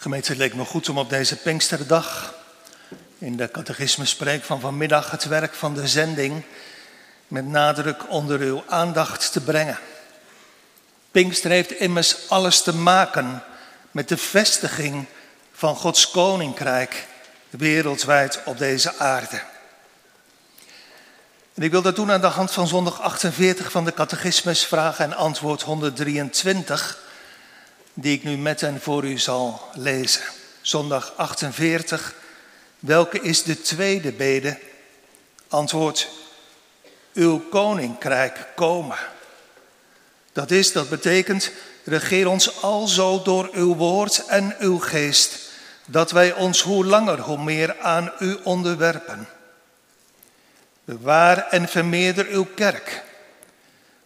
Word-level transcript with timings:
Gemeente, 0.00 0.28
het 0.28 0.38
leek 0.38 0.54
me 0.54 0.64
goed 0.64 0.88
om 0.88 0.98
op 0.98 1.10
deze 1.10 1.36
Pinksterdag 1.36 2.34
in 3.18 3.36
de 3.36 3.50
catechismuspreek 3.50 4.44
van 4.44 4.60
vanmiddag 4.60 5.10
het 5.10 5.24
werk 5.24 5.54
van 5.54 5.74
de 5.74 5.88
zending 5.88 6.44
met 7.28 7.46
nadruk 7.46 8.10
onder 8.10 8.40
uw 8.40 8.62
aandacht 8.68 9.32
te 9.32 9.40
brengen. 9.40 9.78
Pinkster 11.10 11.50
heeft 11.50 11.70
immers 11.70 12.16
alles 12.28 12.62
te 12.62 12.74
maken 12.74 13.42
met 13.90 14.08
de 14.08 14.16
vestiging 14.16 15.06
van 15.52 15.76
Gods 15.76 16.10
koninkrijk 16.10 17.06
wereldwijd 17.50 18.40
op 18.44 18.58
deze 18.58 18.98
aarde. 18.98 19.42
En 21.54 21.62
ik 21.62 21.70
wil 21.70 21.82
dat 21.82 21.96
doen 21.96 22.10
aan 22.10 22.20
de 22.20 22.26
hand 22.26 22.50
van 22.50 22.68
zondag 22.68 23.00
48 23.00 23.70
van 23.70 23.84
de 23.84 23.94
catechismus, 23.94 24.64
vraag 24.64 24.98
en 24.98 25.14
antwoord 25.14 25.62
123 25.62 27.08
die 28.00 28.16
ik 28.16 28.24
nu 28.24 28.36
met 28.36 28.62
en 28.62 28.80
voor 28.80 29.04
u 29.04 29.18
zal 29.18 29.60
lezen. 29.74 30.22
Zondag 30.60 31.12
48. 31.16 32.14
Welke 32.78 33.20
is 33.20 33.42
de 33.42 33.60
tweede 33.60 34.12
bede? 34.12 34.58
Antwoord, 35.48 36.08
uw 37.14 37.38
koninkrijk 37.38 38.46
komen. 38.56 38.98
Dat 40.32 40.50
is, 40.50 40.72
dat 40.72 40.88
betekent, 40.88 41.50
regeer 41.84 42.28
ons 42.28 42.62
alzo 42.62 43.22
door 43.22 43.48
uw 43.52 43.74
woord 43.74 44.26
en 44.26 44.56
uw 44.58 44.78
geest, 44.78 45.38
dat 45.86 46.10
wij 46.10 46.32
ons 46.32 46.62
hoe 46.62 46.84
langer 46.84 47.20
hoe 47.20 47.42
meer 47.42 47.78
aan 47.78 48.12
u 48.18 48.38
onderwerpen. 48.42 49.28
Bewaar 50.84 51.48
en 51.48 51.68
vermeerder 51.68 52.26
uw 52.26 52.46
kerk. 52.54 53.02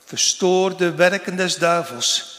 Verstoor 0.05 0.77
de 0.77 0.95
werken 0.95 1.37
des 1.37 1.57
duivels 1.57 2.35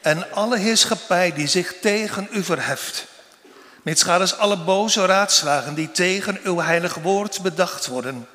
en 0.00 0.32
alle 0.32 0.58
heerschappij 0.58 1.32
die 1.32 1.46
zich 1.46 1.74
tegen 1.80 2.28
u 2.30 2.42
verheft. 2.42 3.06
Mitsgaders 3.82 4.36
alle 4.36 4.56
boze 4.56 5.06
raadslagen 5.06 5.74
die 5.74 5.90
tegen 5.90 6.40
uw 6.42 6.60
heilig 6.60 6.94
woord 6.94 7.42
bedacht 7.42 7.86
worden, 7.86 8.28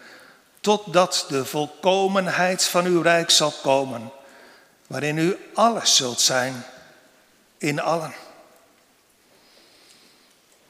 totdat 0.62 1.26
de 1.30 1.46
volkomenheid 1.46 2.64
van 2.64 2.86
uw 2.86 3.02
rijk 3.02 3.30
zal 3.30 3.52
komen, 3.62 4.12
waarin 4.88 5.18
u 5.18 5.38
alles 5.54 5.96
zult 5.96 6.22
zijn 6.22 6.66
in 7.58 7.82
allen. 7.82 8.14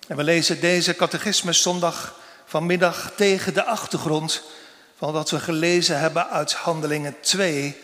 En 0.08 0.18
we 0.18 0.24
lezen 0.24 0.60
deze 0.60 0.96
catechismus 0.96 1.62
zondag 1.62 2.16
vanmiddag 2.46 3.12
tegen 3.16 3.54
de 3.54 3.64
achtergrond 3.64 4.44
van 4.98 5.14
wat 5.14 5.30
we 5.30 5.40
gelezen 5.40 6.00
hebben 6.00 6.30
uit 6.30 6.54
Handelingen 6.54 7.16
2, 7.22 7.78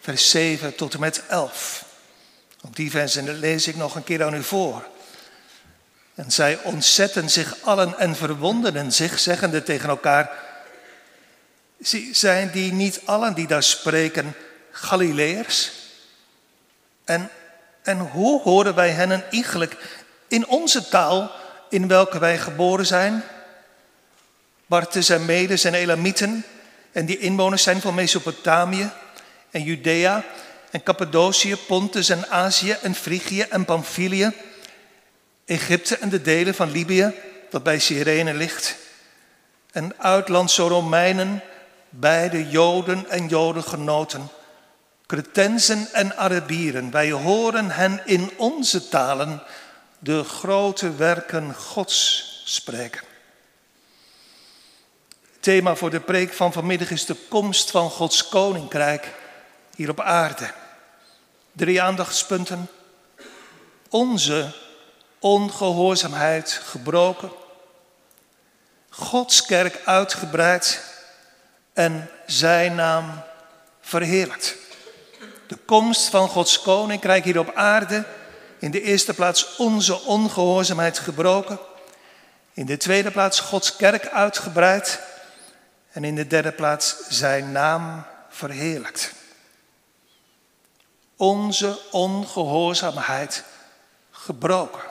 vers 0.00 0.30
7 0.30 0.74
tot 0.74 0.94
en 0.94 1.00
met 1.00 1.22
11. 1.28 1.84
Ook 2.66 2.76
die 2.76 2.90
versen 2.90 3.38
lees 3.38 3.66
ik 3.66 3.76
nog 3.76 3.94
een 3.94 4.04
keer 4.04 4.24
aan 4.24 4.34
u 4.34 4.42
voor. 4.42 4.86
En 6.14 6.30
zij 6.30 6.58
ontzetten 6.62 7.30
zich 7.30 7.56
allen 7.62 7.98
en 7.98 8.16
verwonderen 8.16 8.92
zich, 8.92 9.18
zeggende 9.18 9.62
tegen 9.62 9.88
elkaar: 9.88 10.30
Zijn 12.12 12.50
die 12.50 12.72
niet 12.72 13.00
allen 13.04 13.34
die 13.34 13.46
daar 13.46 13.62
spreken 13.62 14.34
Galileërs? 14.70 15.72
En, 17.04 17.30
en 17.82 17.98
hoe 17.98 18.40
horen 18.42 18.74
wij 18.74 18.90
hen 18.90 19.30
eigenlijk 19.30 20.04
in 20.28 20.46
onze 20.46 20.88
taal 20.88 21.30
in 21.68 21.88
welke 21.88 22.18
wij 22.18 22.38
geboren 22.38 22.86
zijn? 22.86 23.24
Bartes 24.66 25.08
en 25.08 25.24
Medes 25.24 25.64
en 25.64 25.74
Elamieten 25.74 26.44
en 26.92 27.06
die 27.06 27.18
inwoners 27.18 27.62
zijn 27.62 27.80
van 27.80 27.94
Mesopotamië 27.94 28.90
en 29.50 29.62
Judea 29.62 30.24
en 30.72 30.82
Cappadocië, 30.82 31.56
Pontus 31.56 32.08
en 32.08 32.30
Azië 32.30 32.76
en 32.82 32.94
Frigië 32.94 33.40
en 33.40 33.64
Pamphylië, 33.64 34.32
Egypte 35.44 35.96
en 35.96 36.08
de 36.08 36.22
delen 36.22 36.54
van 36.54 36.70
Libië, 36.70 37.14
dat 37.50 37.62
bij 37.62 37.78
Cyrene 37.78 38.34
ligt, 38.34 38.76
en 39.72 39.94
uitlandse 39.98 40.62
Romeinen, 40.62 41.42
beide 41.88 42.48
Joden 42.48 43.10
en 43.10 43.28
Jodengenoten, 43.28 44.28
Cretensen 45.06 45.88
en 45.92 46.16
Arabieren, 46.16 46.90
wij 46.90 47.10
horen 47.10 47.70
hen 47.70 48.02
in 48.04 48.30
onze 48.36 48.88
talen 48.88 49.42
de 49.98 50.24
grote 50.24 50.94
werken 50.94 51.54
Gods 51.54 52.42
spreken. 52.44 53.02
Thema 55.40 55.74
voor 55.74 55.90
de 55.90 56.00
preek 56.00 56.32
van 56.32 56.52
vanmiddag 56.52 56.90
is 56.90 57.06
de 57.06 57.16
komst 57.28 57.70
van 57.70 57.90
Gods 57.90 58.28
koninkrijk 58.28 59.14
hier 59.74 59.90
op 59.90 60.00
aarde. 60.00 60.60
Drie 61.52 61.82
aandachtspunten. 61.82 62.68
Onze 63.88 64.52
ongehoorzaamheid 65.18 66.60
gebroken. 66.64 67.30
Gods 68.88 69.46
kerk 69.46 69.80
uitgebreid 69.84 70.84
en 71.72 72.10
zijn 72.26 72.74
naam 72.74 73.22
verheerlijkt. 73.80 74.56
De 75.46 75.56
komst 75.56 76.08
van 76.08 76.28
Gods 76.28 76.62
koninkrijk 76.62 77.24
hier 77.24 77.38
op 77.38 77.54
aarde. 77.54 78.04
In 78.58 78.70
de 78.70 78.82
eerste 78.82 79.14
plaats 79.14 79.56
onze 79.56 80.00
ongehoorzaamheid 80.00 80.98
gebroken. 80.98 81.58
In 82.54 82.66
de 82.66 82.76
tweede 82.76 83.10
plaats 83.10 83.40
Gods 83.40 83.76
kerk 83.76 84.08
uitgebreid. 84.08 85.00
En 85.90 86.04
in 86.04 86.14
de 86.14 86.26
derde 86.26 86.52
plaats 86.52 86.96
zijn 87.08 87.52
naam 87.52 88.04
verheerlijkt 88.28 89.20
onze 91.22 91.78
ongehoorzaamheid 91.90 93.44
gebroken. 94.10 94.82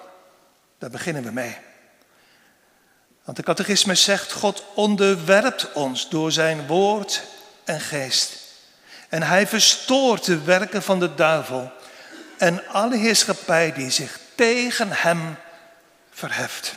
Daar 0.78 0.90
beginnen 0.90 1.24
we 1.24 1.31
mee. 1.31 1.58
Want 3.24 3.38
de 3.38 3.44
catechismus 3.44 4.03
zegt, 4.03 4.31
God 4.31 4.64
onderwerpt 4.74 5.74
ons 5.74 6.09
door 6.09 6.31
zijn 6.31 6.68
woord 6.68 7.24
en 7.64 7.80
geest. 7.80 8.38
En 9.09 9.24
hij 9.24 9.47
verstoort 9.47 10.25
de 10.25 10.41
werken 10.41 10.84
van 10.84 11.00
de 11.00 11.16
duivel 11.16 11.72
en 12.38 12.68
alle 12.68 12.97
heerschappij 12.97 13.74
die 13.74 13.90
zich 13.90 14.20
tegen 14.36 14.91
hem 14.91 15.36
verheft. 16.12 16.75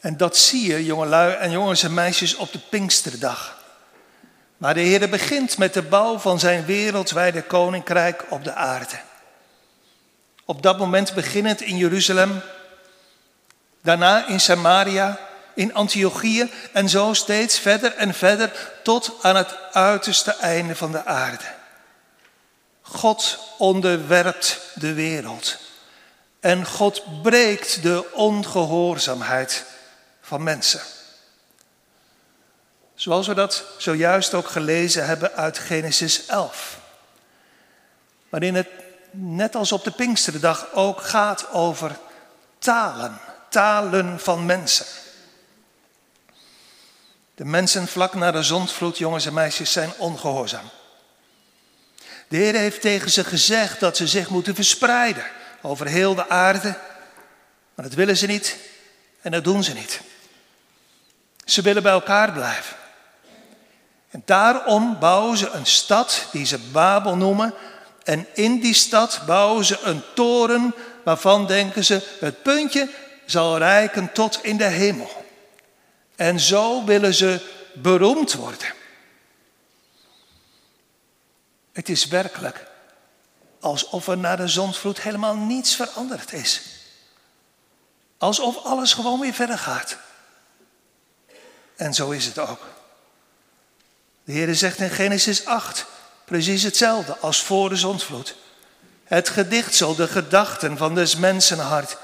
En 0.00 0.16
dat 0.16 0.36
zie 0.36 0.66
je, 0.66 0.84
jongelui 0.84 1.34
en 1.34 1.50
jongens 1.50 1.82
en 1.82 1.94
meisjes, 1.94 2.34
op 2.34 2.52
de 2.52 2.58
Pinksterdag. 2.58 3.55
Maar 4.56 4.74
de 4.74 4.80
Heer 4.80 5.08
begint 5.08 5.58
met 5.58 5.74
de 5.74 5.82
bouw 5.82 6.18
van 6.18 6.38
zijn 6.38 6.64
wereldwijde 6.64 7.42
koninkrijk 7.42 8.24
op 8.28 8.44
de 8.44 8.52
aarde. 8.52 8.98
Op 10.44 10.62
dat 10.62 10.78
moment 10.78 11.14
beginnend 11.14 11.60
in 11.60 11.76
Jeruzalem, 11.76 12.40
daarna 13.82 14.26
in 14.26 14.40
Samaria, 14.40 15.18
in 15.54 15.74
Antiochië 15.74 16.52
en 16.72 16.88
zo 16.88 17.12
steeds 17.12 17.58
verder 17.58 17.94
en 17.94 18.14
verder 18.14 18.72
tot 18.82 19.12
aan 19.22 19.36
het 19.36 19.56
uiterste 19.72 20.34
einde 20.34 20.76
van 20.76 20.92
de 20.92 21.04
aarde. 21.04 21.44
God 22.82 23.38
onderwerpt 23.58 24.60
de 24.74 24.92
wereld 24.92 25.58
en 26.40 26.66
God 26.66 27.22
breekt 27.22 27.82
de 27.82 28.12
ongehoorzaamheid 28.12 29.64
van 30.20 30.42
mensen. 30.42 30.80
Zoals 32.96 33.26
we 33.26 33.34
dat 33.34 33.64
zojuist 33.78 34.34
ook 34.34 34.48
gelezen 34.48 35.06
hebben 35.06 35.32
uit 35.32 35.58
Genesis 35.58 36.26
11. 36.26 36.78
Waarin 38.28 38.54
het 38.54 38.68
net 39.10 39.54
als 39.54 39.72
op 39.72 39.84
de 39.84 39.90
Pinksterdag 39.90 40.72
ook 40.72 41.02
gaat 41.02 41.50
over 41.52 41.98
talen, 42.58 43.18
talen 43.48 44.20
van 44.20 44.46
mensen. 44.46 44.86
De 47.34 47.44
mensen 47.44 47.88
vlak 47.88 48.14
na 48.14 48.30
de 48.30 48.42
zondvloed, 48.42 48.98
jongens 48.98 49.26
en 49.26 49.34
meisjes, 49.34 49.72
zijn 49.72 49.92
ongehoorzaam. 49.96 50.70
De 52.28 52.36
Heer 52.36 52.54
heeft 52.54 52.80
tegen 52.80 53.10
ze 53.10 53.24
gezegd 53.24 53.80
dat 53.80 53.96
ze 53.96 54.06
zich 54.06 54.28
moeten 54.28 54.54
verspreiden 54.54 55.24
over 55.62 55.86
heel 55.86 56.14
de 56.14 56.28
aarde. 56.28 56.78
Maar 57.74 57.84
dat 57.84 57.94
willen 57.94 58.16
ze 58.16 58.26
niet 58.26 58.56
en 59.20 59.30
dat 59.30 59.44
doen 59.44 59.64
ze 59.64 59.72
niet. 59.72 60.00
Ze 61.44 61.62
willen 61.62 61.82
bij 61.82 61.92
elkaar 61.92 62.32
blijven. 62.32 62.76
En 64.16 64.22
daarom 64.24 64.98
bouwen 64.98 65.36
ze 65.36 65.50
een 65.50 65.66
stad 65.66 66.26
die 66.32 66.46
ze 66.46 66.58
Babel 66.58 67.16
noemen. 67.16 67.54
En 68.04 68.26
in 68.34 68.60
die 68.60 68.74
stad 68.74 69.20
bouwen 69.26 69.64
ze 69.64 69.80
een 69.80 70.02
toren 70.14 70.74
waarvan 71.04 71.46
denken 71.46 71.84
ze 71.84 72.16
het 72.20 72.42
puntje 72.42 72.90
zal 73.26 73.58
reiken 73.58 74.12
tot 74.12 74.38
in 74.42 74.56
de 74.56 74.64
hemel. 74.64 75.24
En 76.14 76.40
zo 76.40 76.84
willen 76.84 77.14
ze 77.14 77.40
beroemd 77.74 78.34
worden. 78.34 78.74
Het 81.72 81.88
is 81.88 82.06
werkelijk 82.06 82.66
alsof 83.60 84.08
er 84.08 84.18
na 84.18 84.36
de 84.36 84.48
zondvloed 84.48 85.00
helemaal 85.00 85.34
niets 85.34 85.74
veranderd 85.74 86.32
is. 86.32 86.62
Alsof 88.18 88.56
alles 88.64 88.92
gewoon 88.92 89.20
weer 89.20 89.34
verder 89.34 89.58
gaat. 89.58 89.96
En 91.76 91.94
zo 91.94 92.10
is 92.10 92.24
het 92.24 92.38
ook. 92.38 92.75
De 94.26 94.32
Heer 94.32 94.54
zegt 94.54 94.78
in 94.78 94.90
Genesis 94.90 95.44
8 95.44 95.86
precies 96.24 96.62
hetzelfde 96.62 97.18
als 97.18 97.42
voor 97.42 97.68
de 97.68 97.76
zondvloed. 97.76 98.36
Het 99.04 99.28
gedichtsel, 99.28 99.94
de 99.94 100.08
gedachten 100.08 100.76
van 100.76 100.94
des 100.94 101.16
mensenhart, 101.16 101.96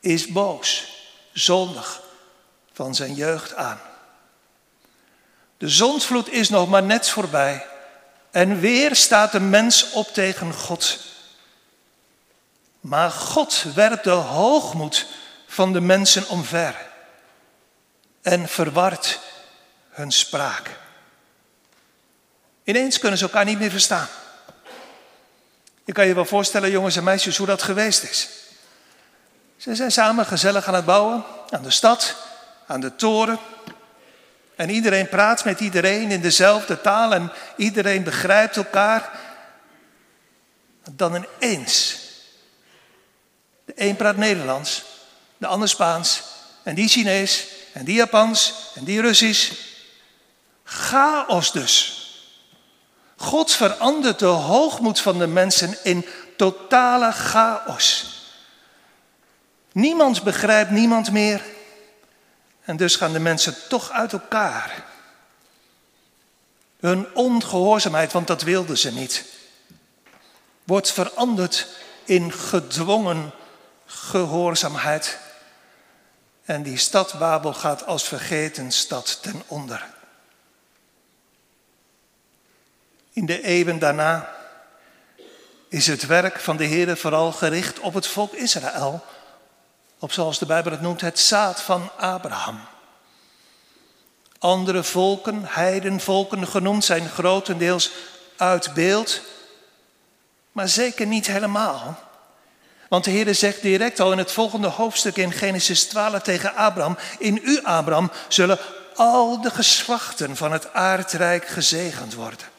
is 0.00 0.26
boos, 0.26 0.92
zondig 1.32 2.00
van 2.72 2.94
zijn 2.94 3.14
jeugd 3.14 3.54
aan. 3.54 3.80
De 5.58 5.68
zondvloed 5.68 6.28
is 6.28 6.48
nog 6.48 6.68
maar 6.68 6.82
net 6.82 7.08
voorbij 7.08 7.66
en 8.30 8.60
weer 8.60 8.96
staat 8.96 9.32
de 9.32 9.40
mens 9.40 9.90
op 9.90 10.08
tegen 10.08 10.54
God. 10.54 10.98
Maar 12.80 13.10
God 13.10 13.64
werpt 13.74 14.04
de 14.04 14.10
hoogmoed 14.10 15.06
van 15.46 15.72
de 15.72 15.80
mensen 15.80 16.28
omver 16.28 16.74
en 18.22 18.48
verwart 18.48 19.20
hun 19.90 20.12
spraak. 20.12 20.86
Ineens 22.68 22.98
kunnen 22.98 23.18
ze 23.18 23.24
elkaar 23.24 23.44
niet 23.44 23.58
meer 23.58 23.70
verstaan. 23.70 24.08
Je 25.84 25.92
kan 25.92 26.06
je 26.06 26.14
wel 26.14 26.24
voorstellen, 26.24 26.70
jongens 26.70 26.96
en 26.96 27.04
meisjes, 27.04 27.36
hoe 27.36 27.46
dat 27.46 27.62
geweest 27.62 28.02
is. 28.02 28.28
Ze 29.56 29.74
zijn 29.74 29.92
samen 29.92 30.26
gezellig 30.26 30.66
aan 30.66 30.74
het 30.74 30.84
bouwen, 30.84 31.24
aan 31.50 31.62
de 31.62 31.70
stad, 31.70 32.16
aan 32.66 32.80
de 32.80 32.96
toren. 32.96 33.38
En 34.56 34.70
iedereen 34.70 35.08
praat 35.08 35.44
met 35.44 35.60
iedereen 35.60 36.10
in 36.10 36.20
dezelfde 36.20 36.80
taal 36.80 37.14
en 37.14 37.32
iedereen 37.56 38.02
begrijpt 38.02 38.56
elkaar. 38.56 39.10
Dan 40.90 41.26
ineens. 41.40 41.98
De 43.64 43.72
een 43.76 43.96
praat 43.96 44.16
Nederlands, 44.16 44.84
de 45.36 45.46
ander 45.46 45.68
Spaans 45.68 46.22
en 46.62 46.74
die 46.74 46.88
Chinees 46.88 47.46
en 47.72 47.84
die 47.84 47.94
Japans 47.94 48.54
en 48.74 48.84
die 48.84 49.00
Russisch. 49.00 49.52
Chaos 50.64 51.52
dus. 51.52 52.02
God 53.20 53.52
verandert 53.52 54.18
de 54.18 54.26
hoogmoed 54.26 55.00
van 55.00 55.18
de 55.18 55.26
mensen 55.26 55.84
in 55.84 56.06
totale 56.36 57.12
chaos. 57.12 58.16
Niemand 59.72 60.22
begrijpt 60.22 60.70
niemand 60.70 61.12
meer. 61.12 61.42
En 62.60 62.76
dus 62.76 62.96
gaan 62.96 63.12
de 63.12 63.18
mensen 63.18 63.56
toch 63.68 63.90
uit 63.90 64.12
elkaar. 64.12 64.84
Hun 66.80 67.14
ongehoorzaamheid, 67.14 68.12
want 68.12 68.26
dat 68.26 68.42
wilden 68.42 68.78
ze 68.78 68.92
niet, 68.92 69.24
wordt 70.64 70.92
veranderd 70.92 71.66
in 72.04 72.32
gedwongen 72.32 73.30
gehoorzaamheid. 73.86 75.18
En 76.44 76.62
die 76.62 76.78
stad 76.78 77.18
Babel 77.18 77.54
gaat 77.54 77.86
als 77.86 78.04
vergeten 78.04 78.72
stad 78.72 79.18
ten 79.22 79.42
onder. 79.46 79.86
In 83.18 83.26
de 83.26 83.42
eeuwen 83.42 83.78
daarna 83.78 84.34
is 85.68 85.86
het 85.86 86.06
werk 86.06 86.40
van 86.40 86.56
de 86.56 86.64
Heer 86.64 86.96
vooral 86.96 87.32
gericht 87.32 87.78
op 87.78 87.94
het 87.94 88.06
volk 88.06 88.32
Israël. 88.32 89.04
Op 89.98 90.12
zoals 90.12 90.38
de 90.38 90.46
Bijbel 90.46 90.72
het 90.72 90.80
noemt, 90.80 91.00
het 91.00 91.18
zaad 91.18 91.62
van 91.62 91.90
Abraham. 91.96 92.60
Andere 94.38 94.82
volken, 94.82 95.44
heidenvolken 95.44 96.46
genoemd, 96.46 96.84
zijn 96.84 97.08
grotendeels 97.08 97.90
uit 98.36 98.74
beeld, 98.74 99.20
maar 100.52 100.68
zeker 100.68 101.06
niet 101.06 101.26
helemaal. 101.26 101.98
Want 102.88 103.04
de 103.04 103.10
Heer 103.10 103.34
zegt 103.34 103.62
direct 103.62 104.00
al 104.00 104.12
in 104.12 104.18
het 104.18 104.32
volgende 104.32 104.68
hoofdstuk 104.68 105.16
in 105.16 105.32
Genesis 105.32 105.84
12 105.84 106.22
tegen 106.22 106.54
Abraham: 106.54 106.98
In 107.18 107.40
u, 107.44 107.60
Abraham, 107.62 108.10
zullen 108.28 108.58
al 108.94 109.40
de 109.40 109.50
geslachten 109.50 110.36
van 110.36 110.52
het 110.52 110.72
aardrijk 110.72 111.46
gezegend 111.46 112.14
worden. 112.14 112.56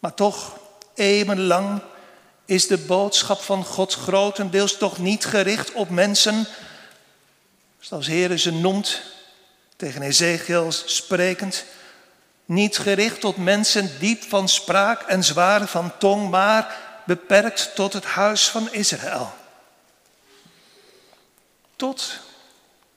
Maar 0.00 0.14
toch, 0.14 0.58
eeuwenlang 0.94 1.82
is 2.44 2.66
de 2.66 2.78
boodschap 2.78 3.40
van 3.40 3.64
God 3.64 3.94
grotendeels 3.94 4.76
toch 4.76 4.98
niet 4.98 5.24
gericht 5.24 5.72
op 5.72 5.90
mensen, 5.90 6.46
zoals 7.78 8.06
Heer 8.06 8.38
ze 8.38 8.52
noemt, 8.52 9.00
tegen 9.76 10.02
Ezekiel 10.02 10.72
sprekend, 10.72 11.64
niet 12.44 12.78
gericht 12.78 13.20
tot 13.20 13.36
mensen 13.36 13.98
diep 13.98 14.22
van 14.22 14.48
spraak 14.48 15.02
en 15.02 15.24
zwaar 15.24 15.66
van 15.66 15.98
tong, 15.98 16.30
maar 16.30 16.76
beperkt 17.06 17.74
tot 17.74 17.92
het 17.92 18.04
huis 18.04 18.48
van 18.48 18.72
Israël. 18.72 19.32
Tot 21.76 22.18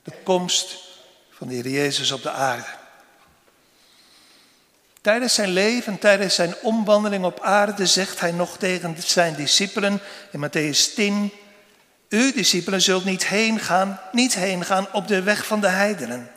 de 0.03 0.13
komst 0.23 0.75
van 1.31 1.47
de 1.47 1.53
Heer 1.53 1.69
Jezus 1.69 2.11
op 2.11 2.23
de 2.23 2.31
aarde. 2.31 2.81
Tijdens 5.03 5.33
zijn 5.33 5.49
leven, 5.49 5.99
tijdens 5.99 6.35
zijn 6.35 6.55
omwandeling 6.61 7.25
op 7.25 7.39
aarde, 7.41 7.85
zegt 7.85 8.19
hij 8.19 8.31
nog 8.31 8.57
tegen 8.57 8.95
zijn 9.05 9.35
discipelen 9.35 10.01
in 10.31 10.47
Matthäus 10.47 10.93
10, 10.95 11.31
u 12.09 12.33
discipelen 12.33 12.81
zult 12.81 13.05
niet 13.05 13.27
heen 13.27 13.59
gaan, 13.59 13.99
niet 14.11 14.33
heen 14.35 14.65
gaan 14.65 14.87
op 14.91 15.07
de 15.07 15.21
weg 15.21 15.45
van 15.45 15.61
de 15.61 15.67
heidenen. 15.67 16.31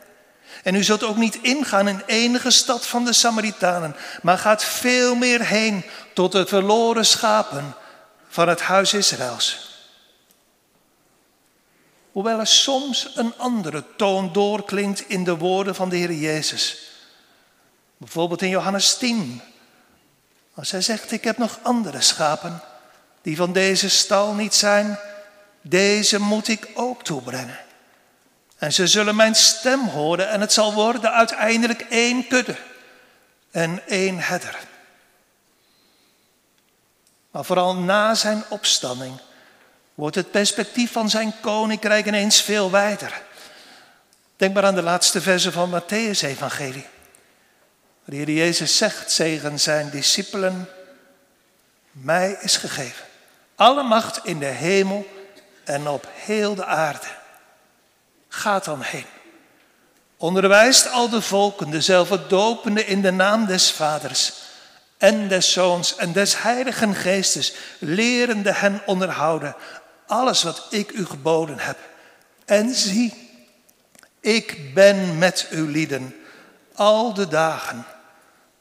En 0.63 0.75
u 0.75 0.83
zult 0.83 1.03
ook 1.03 1.17
niet 1.17 1.39
ingaan 1.41 1.87
in 1.87 2.01
enige 2.05 2.51
stad 2.51 2.87
van 2.87 3.05
de 3.05 3.13
Samaritanen, 3.13 3.95
maar 4.21 4.37
gaat 4.37 4.63
veel 4.63 5.15
meer 5.15 5.45
heen 5.45 5.85
tot 6.13 6.31
de 6.31 6.45
verloren 6.45 7.05
schapen 7.05 7.75
van 8.27 8.47
het 8.47 8.61
huis 8.61 8.93
Israëls. 8.93 9.69
Hoewel 12.11 12.39
er 12.39 12.47
soms 12.47 13.11
een 13.15 13.33
andere 13.37 13.83
toon 13.95 14.33
doorklinkt 14.33 15.09
in 15.09 15.23
de 15.23 15.37
woorden 15.37 15.75
van 15.75 15.89
de 15.89 15.95
Heer 15.95 16.13
Jezus. 16.13 16.87
Bijvoorbeeld 17.97 18.41
in 18.41 18.49
Johannes 18.49 18.97
10. 18.97 19.41
Als 20.53 20.71
hij 20.71 20.81
zegt, 20.81 21.11
ik 21.11 21.23
heb 21.23 21.37
nog 21.37 21.59
andere 21.61 22.01
schapen 22.01 22.61
die 23.21 23.35
van 23.35 23.53
deze 23.53 23.89
stal 23.89 24.33
niet 24.33 24.55
zijn, 24.55 24.99
deze 25.61 26.19
moet 26.19 26.47
ik 26.47 26.67
ook 26.73 27.03
toebrengen. 27.03 27.59
En 28.57 28.73
ze 28.73 28.87
zullen 28.87 29.15
mijn 29.15 29.35
stem 29.35 29.87
horen 29.87 30.29
en 30.29 30.41
het 30.41 30.53
zal 30.53 30.73
worden 30.73 31.11
uiteindelijk 31.11 31.81
één 31.81 32.27
kudde 32.27 32.55
en 33.51 33.87
één 33.87 34.19
herder. 34.19 34.57
Maar 37.31 37.45
vooral 37.45 37.75
na 37.75 38.15
zijn 38.15 38.43
opstanding 38.49 39.19
wordt 39.93 40.15
het 40.15 40.31
perspectief 40.31 40.91
van 40.91 41.09
zijn 41.09 41.33
koninkrijk 41.41 42.05
ineens 42.05 42.41
veel 42.41 42.71
wijder. 42.71 43.21
Denk 44.35 44.53
maar 44.53 44.65
aan 44.65 44.75
de 44.75 44.81
laatste 44.81 45.21
verse 45.21 45.51
van 45.51 45.81
Matthäus' 45.81 46.21
evangelie. 46.21 46.85
De 48.09 48.15
Heer 48.15 48.29
Jezus 48.29 48.77
zegt 48.77 49.15
tegen 49.15 49.59
zijn 49.59 49.89
discipelen, 49.89 50.69
mij 51.91 52.37
is 52.41 52.57
gegeven 52.57 53.05
alle 53.55 53.83
macht 53.83 54.19
in 54.23 54.39
de 54.39 54.45
hemel 54.45 55.07
en 55.63 55.87
op 55.87 56.07
heel 56.13 56.55
de 56.55 56.65
aarde. 56.65 57.07
Gaat 58.27 58.65
dan 58.65 58.81
heen. 58.81 59.05
Onderwijst 60.17 60.91
al 60.91 61.09
de 61.09 61.21
volken, 61.21 61.69
dezelfde 61.69 62.27
dopende 62.27 62.85
in 62.85 63.01
de 63.01 63.11
naam 63.11 63.45
des 63.45 63.71
Vaders 63.71 64.33
en 64.97 65.27
des 65.27 65.51
Zoons 65.51 65.95
en 65.95 66.11
des 66.11 66.41
Heiligen 66.41 66.95
Geestes, 66.95 67.53
lerende 67.79 68.53
hen 68.53 68.81
onderhouden 68.85 69.55
alles 70.05 70.43
wat 70.43 70.67
ik 70.69 70.91
u 70.91 71.05
geboden 71.05 71.59
heb. 71.59 71.77
En 72.45 72.75
zie, 72.75 73.29
ik 74.19 74.73
ben 74.73 75.17
met 75.17 75.47
u 75.51 75.71
lieden 75.71 76.15
al 76.73 77.13
de 77.13 77.27
dagen 77.27 77.85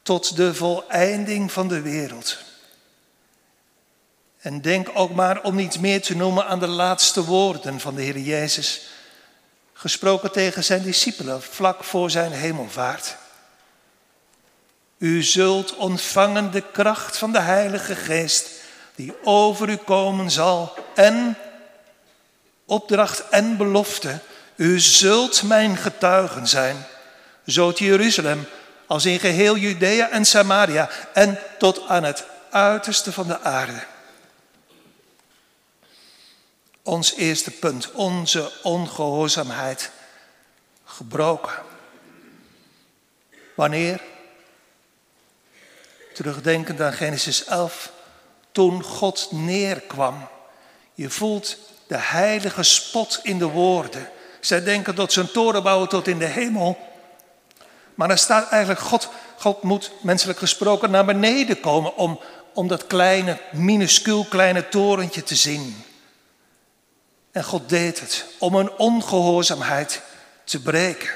tot 0.07 0.37
de 0.37 0.55
voleinding 0.55 1.53
van 1.53 1.69
de 1.69 1.81
wereld. 1.81 2.39
En 4.39 4.61
denk 4.61 4.89
ook 4.95 5.15
maar 5.15 5.43
om 5.43 5.55
niet 5.55 5.81
meer 5.81 6.03
te 6.03 6.17
noemen 6.17 6.47
aan 6.47 6.59
de 6.59 6.67
laatste 6.67 7.25
woorden 7.25 7.81
van 7.81 7.95
de 7.95 8.03
Heer 8.03 8.19
Jezus, 8.19 8.89
gesproken 9.73 10.33
tegen 10.33 10.65
zijn 10.65 10.83
discipelen 10.83 11.43
vlak 11.43 11.85
voor 11.85 12.11
zijn 12.11 12.33
hemelvaart. 12.33 13.17
U 14.99 15.23
zult 15.23 15.77
ontvangen 15.77 16.51
de 16.51 16.63
kracht 16.73 17.17
van 17.17 17.33
de 17.33 17.41
Heilige 17.41 17.95
Geest 17.95 18.51
die 18.95 19.15
over 19.25 19.69
u 19.69 19.77
komen 19.77 20.31
zal 20.31 20.75
en 20.95 21.37
opdracht 22.65 23.29
en 23.29 23.57
belofte, 23.57 24.19
u 24.57 24.81
zult 24.81 25.43
mijn 25.43 25.77
getuigen 25.77 26.49
zijn, 26.49 26.87
zo 27.47 27.73
te 27.73 27.85
Jeruzalem 27.85 28.47
als 28.87 29.05
in 29.05 29.21
geheel 29.21 29.57
Judea 29.57 30.11
en 30.11 30.25
Samaria 30.25 30.91
en 31.13 31.39
tot 31.59 31.89
aan 31.89 32.05
het 32.05 32.25
uiterste 32.51 33.13
van 33.13 33.27
de 33.27 33.41
aarde. 33.41 33.85
Ons 36.83 37.15
eerste 37.15 37.51
punt, 37.51 37.93
onze 37.93 38.53
ongehoorzaamheid 38.63 39.91
gebroken. 40.85 41.53
Wanneer? 43.55 44.01
Terugdenkend 46.15 46.81
aan 46.81 46.93
Genesis 46.93 47.45
11, 47.45 47.93
toen 48.53 48.83
God 48.83 49.29
neerkwam. 49.31 50.29
Je 50.95 51.11
voelt 51.11 51.59
de 51.87 51.97
heilige 51.97 52.63
spot 52.63 53.21
in 53.23 53.39
de 53.39 53.47
woorden. 53.47 54.11
Zij 54.41 54.63
denken 54.63 54.95
dat 54.95 55.13
ze 55.13 55.21
een 55.21 55.31
toren 55.31 55.63
bouwen 55.63 55.89
tot 55.89 56.09
in 56.09 56.19
de 56.19 56.27
hemel. 56.27 56.79
Maar 57.97 58.11
er 58.11 58.19
staat 58.19 58.49
eigenlijk, 58.49 58.81
God, 58.81 59.09
God 59.39 59.63
moet 59.63 59.91
menselijk 60.01 60.39
gesproken 60.39 60.91
naar 60.91 61.05
beneden 61.05 61.61
komen 61.61 61.97
om 61.97 62.21
om 62.57 62.69
dat 62.69 62.87
kleine, 62.87 63.41
minuscuul 63.53 64.25
kleine 64.25 64.69
torentje 64.69 65.23
te 65.23 65.35
zien. 65.35 65.85
En 67.31 67.45
God 67.45 67.69
deed 67.69 68.01
het 68.01 68.27
om 68.39 68.55
een 68.55 68.71
ongehoorzaamheid 68.71 70.03
te 70.45 70.63
breken. 70.63 71.11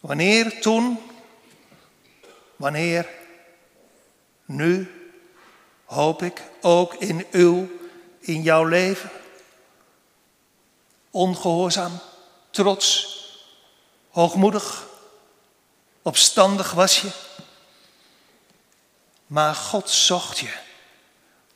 Wanneer 0.00 0.60
toen, 0.60 0.98
wanneer 2.56 3.08
nu, 4.44 4.90
hoop 5.84 6.22
ik, 6.22 6.42
ook 6.60 6.94
in 6.94 7.26
uw, 7.30 7.68
in 8.20 8.42
jouw 8.42 8.64
leven. 8.64 9.10
Ongehoorzaam, 11.10 11.98
trots, 12.50 13.18
hoogmoedig, 14.10 14.86
opstandig 16.04 16.70
was 16.70 17.00
je. 17.00 17.08
Maar 19.26 19.54
God 19.54 19.90
zocht 19.90 20.38
je 20.38 20.52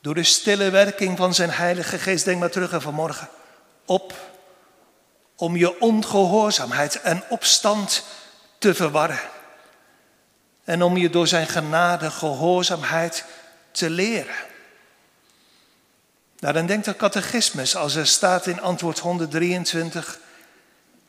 door 0.01 0.15
de 0.15 0.23
stille 0.23 0.69
werking 0.69 1.17
van 1.17 1.33
zijn 1.33 1.49
Heilige 1.51 1.99
Geest. 1.99 2.25
Denk 2.25 2.39
maar 2.39 2.51
terug 2.51 2.73
aan 2.73 2.81
vanmorgen. 2.81 3.29
Op 3.85 4.13
om 5.35 5.55
je 5.55 5.79
ongehoorzaamheid 5.79 7.01
en 7.01 7.23
opstand 7.29 8.03
te 8.57 8.73
verwarren. 8.73 9.19
En 10.63 10.81
om 10.81 10.97
je 10.97 11.09
door 11.09 11.27
zijn 11.27 11.47
genade 11.47 12.11
gehoorzaamheid 12.11 13.25
te 13.71 13.89
leren. 13.89 14.35
Nou, 16.39 16.53
dan 16.53 16.65
denkt 16.65 16.85
de 16.85 16.95
catechismus 16.95 17.75
als 17.75 17.95
er 17.95 18.07
staat 18.07 18.45
in 18.45 18.61
antwoord 18.61 18.99
123. 18.99 20.19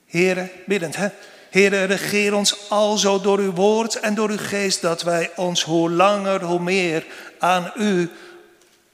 Heren, 0.07 0.51
biddend 0.67 0.97
hè. 0.97 1.09
Heren, 1.51 1.87
regeer 1.87 2.35
ons 2.35 2.69
alzo 2.69 3.21
door 3.21 3.39
uw 3.39 3.53
woord 3.53 3.95
en 3.95 4.15
door 4.15 4.31
uw 4.31 4.39
geest, 4.39 4.81
dat 4.81 5.03
wij 5.03 5.33
ons 5.37 5.63
hoe 5.63 5.91
langer, 5.91 6.45
hoe 6.45 6.61
meer 6.61 7.07
aan 7.39 7.73
u 7.77 8.11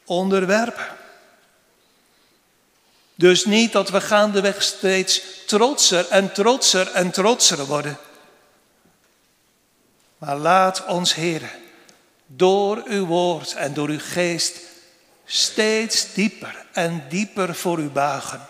onderwerpen. 0.04 0.86
Dus 3.14 3.44
niet 3.44 3.72
dat 3.72 3.90
we 3.90 4.00
gaandeweg 4.00 4.62
steeds 4.62 5.22
trotser 5.46 6.08
en 6.08 6.32
trotser 6.32 6.92
en 6.92 7.10
trotser 7.10 7.66
worden. 7.66 7.98
Maar 10.18 10.36
laat 10.36 10.84
ons, 10.86 11.14
Heer, 11.14 11.50
door 12.26 12.82
uw 12.84 13.06
woord 13.06 13.54
en 13.54 13.74
door 13.74 13.88
uw 13.88 14.00
geest 14.02 14.58
steeds 15.24 16.14
dieper 16.14 16.66
en 16.72 17.04
dieper 17.08 17.54
voor 17.54 17.78
u 17.78 17.88
buigen. 17.88 18.40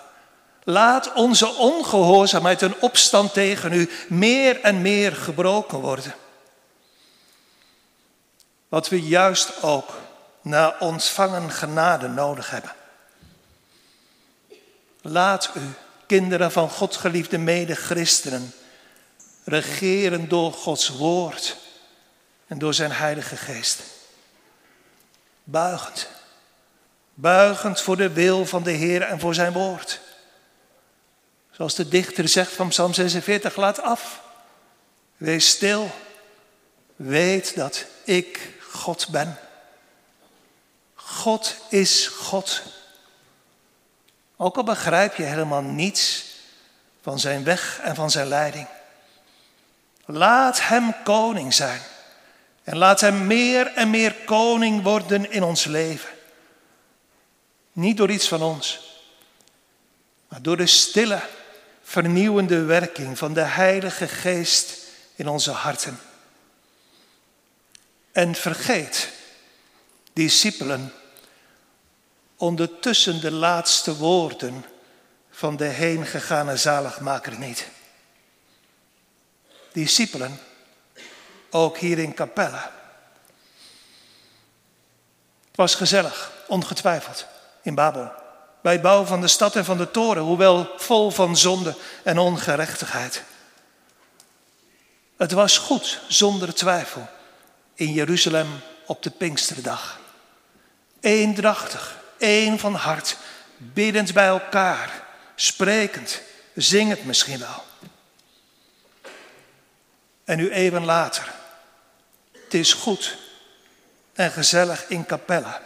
Laat 0.68 1.12
onze 1.12 1.46
ongehoorzaamheid 1.46 2.62
en 2.62 2.80
opstand 2.80 3.32
tegen 3.32 3.72
u 3.72 3.90
meer 4.08 4.60
en 4.60 4.82
meer 4.82 5.12
gebroken 5.12 5.78
worden. 5.78 6.14
Wat 8.68 8.88
we 8.88 9.02
juist 9.02 9.62
ook 9.62 9.94
na 10.42 10.76
ontvangen 10.78 11.50
genade 11.50 12.08
nodig 12.08 12.50
hebben. 12.50 12.72
Laat 15.02 15.50
u, 15.54 15.60
kinderen 16.06 16.52
van 16.52 16.70
God 16.70 16.96
geliefde 16.96 17.38
mede-christenen, 17.38 18.52
regeren 19.44 20.28
door 20.28 20.52
Gods 20.52 20.88
woord 20.88 21.56
en 22.46 22.58
door 22.58 22.74
zijn 22.74 22.92
Heilige 22.92 23.36
Geest. 23.36 23.82
Buigend, 25.44 26.08
buigend 27.14 27.80
voor 27.80 27.96
de 27.96 28.10
wil 28.10 28.46
van 28.46 28.62
de 28.62 28.70
Heer 28.70 29.02
en 29.02 29.20
voor 29.20 29.34
zijn 29.34 29.52
woord. 29.52 30.04
Zoals 31.56 31.74
de 31.74 31.88
dichter 31.88 32.28
zegt 32.28 32.52
van 32.52 32.68
Psalm 32.68 32.94
46, 32.94 33.56
laat 33.56 33.82
af, 33.82 34.20
wees 35.16 35.48
stil, 35.48 35.90
weet 36.96 37.56
dat 37.56 37.84
ik 38.04 38.50
God 38.60 39.08
ben. 39.08 39.38
God 40.94 41.56
is 41.68 42.06
God. 42.06 42.62
Ook 44.36 44.56
al 44.56 44.62
begrijp 44.62 45.14
je 45.14 45.22
helemaal 45.22 45.62
niets 45.62 46.24
van 47.02 47.18
zijn 47.18 47.44
weg 47.44 47.80
en 47.82 47.94
van 47.94 48.10
zijn 48.10 48.28
leiding. 48.28 48.66
Laat 50.04 50.60
Hem 50.60 50.94
koning 51.04 51.54
zijn. 51.54 51.80
En 52.62 52.76
laat 52.76 53.00
Hem 53.00 53.26
meer 53.26 53.66
en 53.66 53.90
meer 53.90 54.14
koning 54.14 54.82
worden 54.82 55.30
in 55.30 55.42
ons 55.42 55.64
leven. 55.64 56.10
Niet 57.72 57.96
door 57.96 58.10
iets 58.10 58.28
van 58.28 58.42
ons, 58.42 58.80
maar 60.28 60.42
door 60.42 60.56
de 60.56 60.66
stille, 60.66 61.20
vernieuwende 61.88 62.62
werking 62.64 63.18
van 63.18 63.34
de 63.34 63.40
Heilige 63.40 64.08
Geest 64.08 64.76
in 65.14 65.28
onze 65.28 65.50
harten. 65.50 65.98
En 68.12 68.34
vergeet, 68.34 69.08
discipelen, 70.12 70.92
ondertussen 72.36 73.20
de 73.20 73.30
laatste 73.30 73.96
woorden 73.96 74.64
van 75.30 75.56
de 75.56 75.64
heengegane 75.64 76.56
zaligmaker 76.56 77.38
niet. 77.38 77.68
Discipelen, 79.72 80.38
ook 81.50 81.78
hier 81.78 81.98
in 81.98 82.14
Capelle. 82.14 82.70
Het 85.46 85.56
was 85.56 85.74
gezellig, 85.74 86.32
ongetwijfeld, 86.46 87.26
in 87.62 87.74
Babel. 87.74 88.24
Bij 88.66 88.80
bouwen 88.80 89.06
van 89.06 89.20
de 89.20 89.28
stad 89.28 89.56
en 89.56 89.64
van 89.64 89.76
de 89.76 89.90
toren, 89.90 90.22
hoewel 90.22 90.72
vol 90.76 91.10
van 91.10 91.36
zonde 91.36 91.74
en 92.02 92.18
ongerechtigheid. 92.18 93.22
Het 95.16 95.32
was 95.32 95.58
goed, 95.58 96.00
zonder 96.08 96.54
twijfel, 96.54 97.08
in 97.74 97.92
Jeruzalem 97.92 98.48
op 98.86 99.02
de 99.02 99.10
Pinksterdag. 99.10 100.00
Eendrachtig, 101.00 101.96
één 102.18 102.58
van 102.58 102.74
hart, 102.74 103.16
biddend 103.56 104.12
bij 104.12 104.26
elkaar, 104.26 105.02
sprekend, 105.34 106.20
zingend 106.54 107.04
misschien 107.04 107.38
wel. 107.38 107.64
En 110.24 110.36
nu 110.36 110.50
even 110.50 110.84
later, 110.84 111.32
het 112.32 112.54
is 112.54 112.72
goed 112.72 113.16
en 114.12 114.30
gezellig 114.30 114.88
in 114.88 115.06
Capella. 115.06 115.60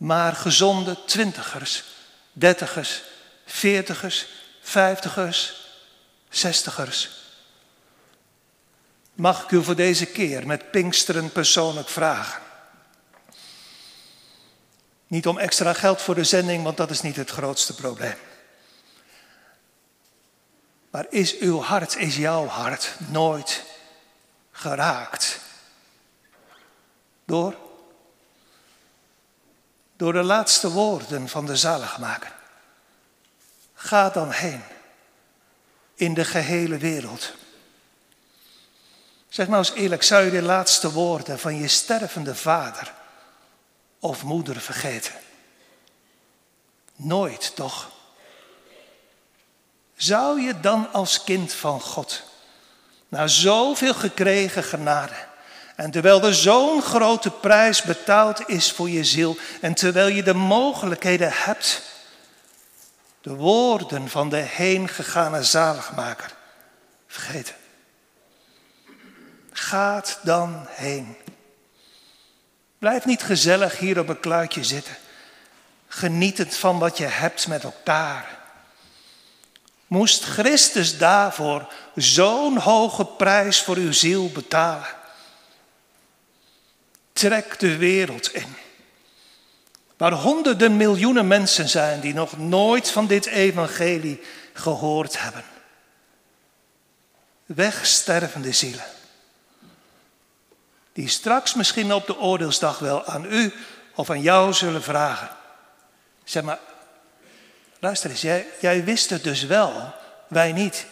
Maar 0.00 0.32
gezonde 0.32 1.04
twintigers, 1.04 1.84
dertigers, 2.32 3.02
veertigers, 3.46 4.26
vijftigers, 4.60 5.54
zestigers. 6.28 7.10
Mag 9.14 9.42
ik 9.42 9.50
u 9.50 9.64
voor 9.64 9.74
deze 9.74 10.06
keer 10.06 10.46
met 10.46 10.70
Pinksteren 10.70 11.32
persoonlijk 11.32 11.88
vragen? 11.88 12.42
Niet 15.06 15.26
om 15.26 15.38
extra 15.38 15.72
geld 15.72 16.02
voor 16.02 16.14
de 16.14 16.24
zending, 16.24 16.64
want 16.64 16.76
dat 16.76 16.90
is 16.90 17.00
niet 17.00 17.16
het 17.16 17.30
grootste 17.30 17.74
probleem. 17.74 18.18
Maar 20.90 21.06
is 21.08 21.38
uw 21.38 21.60
hart, 21.60 21.96
is 21.96 22.16
jouw 22.16 22.46
hart 22.46 22.94
nooit 22.98 23.64
geraakt? 24.52 25.40
Door? 27.24 27.68
Door 30.00 30.12
de 30.12 30.22
laatste 30.22 30.70
woorden 30.70 31.28
van 31.28 31.46
de 31.46 31.56
zaligmaker. 31.56 32.32
Ga 33.74 34.10
dan 34.10 34.30
heen 34.30 34.62
in 35.94 36.14
de 36.14 36.24
gehele 36.24 36.76
wereld. 36.76 37.32
Zeg 39.28 39.46
nou 39.46 39.58
eens 39.58 39.72
eerlijk, 39.72 40.02
zou 40.02 40.24
je 40.24 40.30
de 40.30 40.42
laatste 40.42 40.92
woorden 40.92 41.38
van 41.38 41.56
je 41.56 41.68
stervende 41.68 42.34
vader 42.34 42.92
of 43.98 44.22
moeder 44.22 44.60
vergeten. 44.60 45.14
Nooit 46.96 47.56
toch? 47.56 47.90
Zou 49.96 50.40
je 50.40 50.60
dan 50.60 50.92
als 50.92 51.24
kind 51.24 51.52
van 51.52 51.80
God, 51.80 52.22
na 53.08 53.26
zoveel 53.26 53.94
gekregen 53.94 54.64
genade, 54.64 55.28
en 55.80 55.90
terwijl 55.90 56.22
er 56.22 56.34
zo'n 56.34 56.82
grote 56.82 57.30
prijs 57.30 57.82
betaald 57.82 58.48
is 58.48 58.72
voor 58.72 58.90
je 58.90 59.04
ziel, 59.04 59.36
en 59.60 59.74
terwijl 59.74 60.08
je 60.08 60.22
de 60.22 60.34
mogelijkheden 60.34 61.32
hebt, 61.32 61.82
de 63.20 63.34
woorden 63.34 64.08
van 64.08 64.28
de 64.28 64.36
heengegane 64.36 65.42
zaligmaker 65.42 66.30
vergeten? 67.06 67.54
Gaat 69.52 70.18
dan 70.22 70.66
heen. 70.68 71.16
Blijf 72.78 73.04
niet 73.04 73.22
gezellig 73.22 73.78
hier 73.78 73.98
op 73.98 74.08
een 74.08 74.20
kluitje 74.20 74.64
zitten. 74.64 74.96
Genietend 75.88 76.54
van 76.54 76.78
wat 76.78 76.98
je 76.98 77.06
hebt 77.06 77.48
met 77.48 77.64
elkaar. 77.64 78.38
Moest 79.86 80.24
Christus 80.24 80.98
daarvoor 80.98 81.72
zo'n 81.94 82.56
hoge 82.56 83.04
prijs 83.04 83.62
voor 83.62 83.76
uw 83.76 83.92
ziel 83.92 84.30
betalen? 84.30 84.98
Trek 87.20 87.58
de 87.58 87.76
wereld 87.76 88.34
in. 88.34 88.54
Waar 89.96 90.12
honderden 90.12 90.76
miljoenen 90.76 91.26
mensen 91.26 91.68
zijn 91.68 92.00
die 92.00 92.14
nog 92.14 92.38
nooit 92.38 92.90
van 92.90 93.06
dit 93.06 93.26
evangelie 93.26 94.22
gehoord 94.52 95.20
hebben. 95.20 95.44
Wegstervende 97.46 98.52
zielen 98.52 98.84
die 100.92 101.08
straks 101.08 101.54
misschien 101.54 101.92
op 101.92 102.06
de 102.06 102.18
oordeelsdag 102.18 102.78
wel 102.78 103.04
aan 103.04 103.24
u 103.24 103.52
of 103.94 104.10
aan 104.10 104.22
jou 104.22 104.52
zullen 104.52 104.82
vragen. 104.82 105.28
Zeg 106.24 106.42
maar, 106.42 106.58
luister 107.78 108.10
eens, 108.10 108.20
jij, 108.20 108.46
jij 108.60 108.84
wist 108.84 109.10
het 109.10 109.24
dus 109.24 109.42
wel, 109.42 109.94
wij 110.28 110.52
niet. 110.52 110.86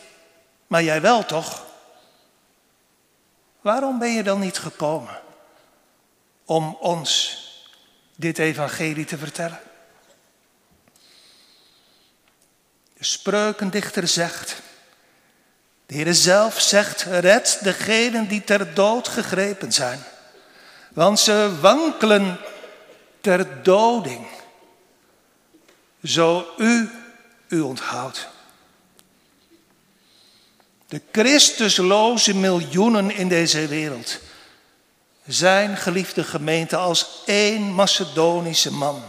Maar 0.67 0.83
jij 0.83 1.01
wel 1.01 1.25
toch? 1.25 1.65
Waarom 3.61 3.99
ben 3.99 4.13
je 4.13 4.23
dan 4.23 4.41
niet 4.41 4.59
gekomen 4.59 5.27
om 6.49 6.77
ons 6.81 7.39
dit 8.17 8.39
evangelie 8.39 9.05
te 9.05 9.19
vertellen? 9.19 9.61
De 12.95 13.05
spreukendichter 13.05 14.09
zegt, 14.09 14.57
de 15.87 15.95
Heer 15.95 16.15
zelf 16.15 16.61
zegt, 16.61 17.03
red 17.03 17.59
degenen 17.63 18.29
die 18.29 18.45
ter 18.45 18.75
dood 18.75 19.09
gegrepen 19.09 19.73
zijn, 19.73 20.03
want 20.93 21.21
ze 21.21 21.57
wankelen 21.61 22.41
ter 23.21 23.63
doding, 23.63 24.27
zo 26.03 26.55
u 26.59 26.91
u 27.49 27.61
onthoudt. 27.61 28.29
De 30.87 31.03
Christusloze 31.13 32.35
miljoenen 32.35 33.11
in 33.11 33.29
deze 33.29 33.67
wereld 33.67 34.21
zijn 35.29 35.77
geliefde 35.77 36.25
gemeente 36.25 36.77
als 36.77 37.23
één 37.27 37.75
Macedonische 37.75 38.73
man. 38.73 39.03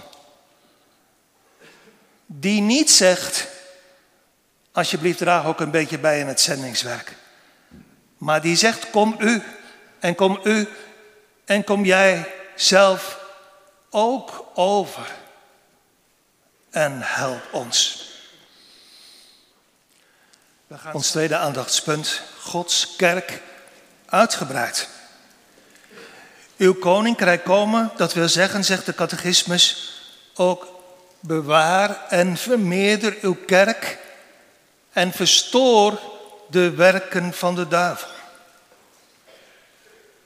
Die 2.25 2.61
niet 2.61 2.91
zegt, 2.91 3.47
alsjeblieft 4.71 5.17
draag 5.17 5.45
ook 5.45 5.59
een 5.59 5.71
beetje 5.71 5.99
bij 5.99 6.19
in 6.19 6.27
het 6.27 6.41
zendingswerk. 6.41 7.15
Maar 8.17 8.41
die 8.41 8.55
zegt, 8.55 8.89
kom 8.89 9.15
u 9.19 9.43
en 9.99 10.15
kom 10.15 10.39
u 10.43 10.67
en 11.45 11.63
kom 11.63 11.85
jij 11.85 12.33
zelf 12.55 13.19
ook 13.89 14.45
over 14.53 15.11
en 16.69 17.01
help 17.01 17.41
ons. 17.51 18.07
We 20.67 20.77
gaan 20.77 20.93
Ons 20.93 21.11
tweede 21.11 21.37
aandachtspunt, 21.37 22.21
Gods 22.39 22.95
kerk 22.95 23.41
uitgebreid. 24.05 24.89
Uw 26.59 26.73
koninkrijk 26.73 27.43
komen, 27.43 27.91
dat 27.95 28.13
wil 28.13 28.29
zeggen, 28.29 28.65
zegt 28.65 28.85
de 28.85 28.93
catechismus, 28.93 29.93
ook 30.35 30.67
bewaar 31.19 32.07
en 32.09 32.37
vermeerder 32.37 33.17
uw 33.21 33.37
kerk 33.45 33.97
en 34.93 35.11
verstoor 35.11 35.99
de 36.49 36.69
werken 36.69 37.33
van 37.33 37.55
de 37.55 37.67
duivel. 37.67 38.07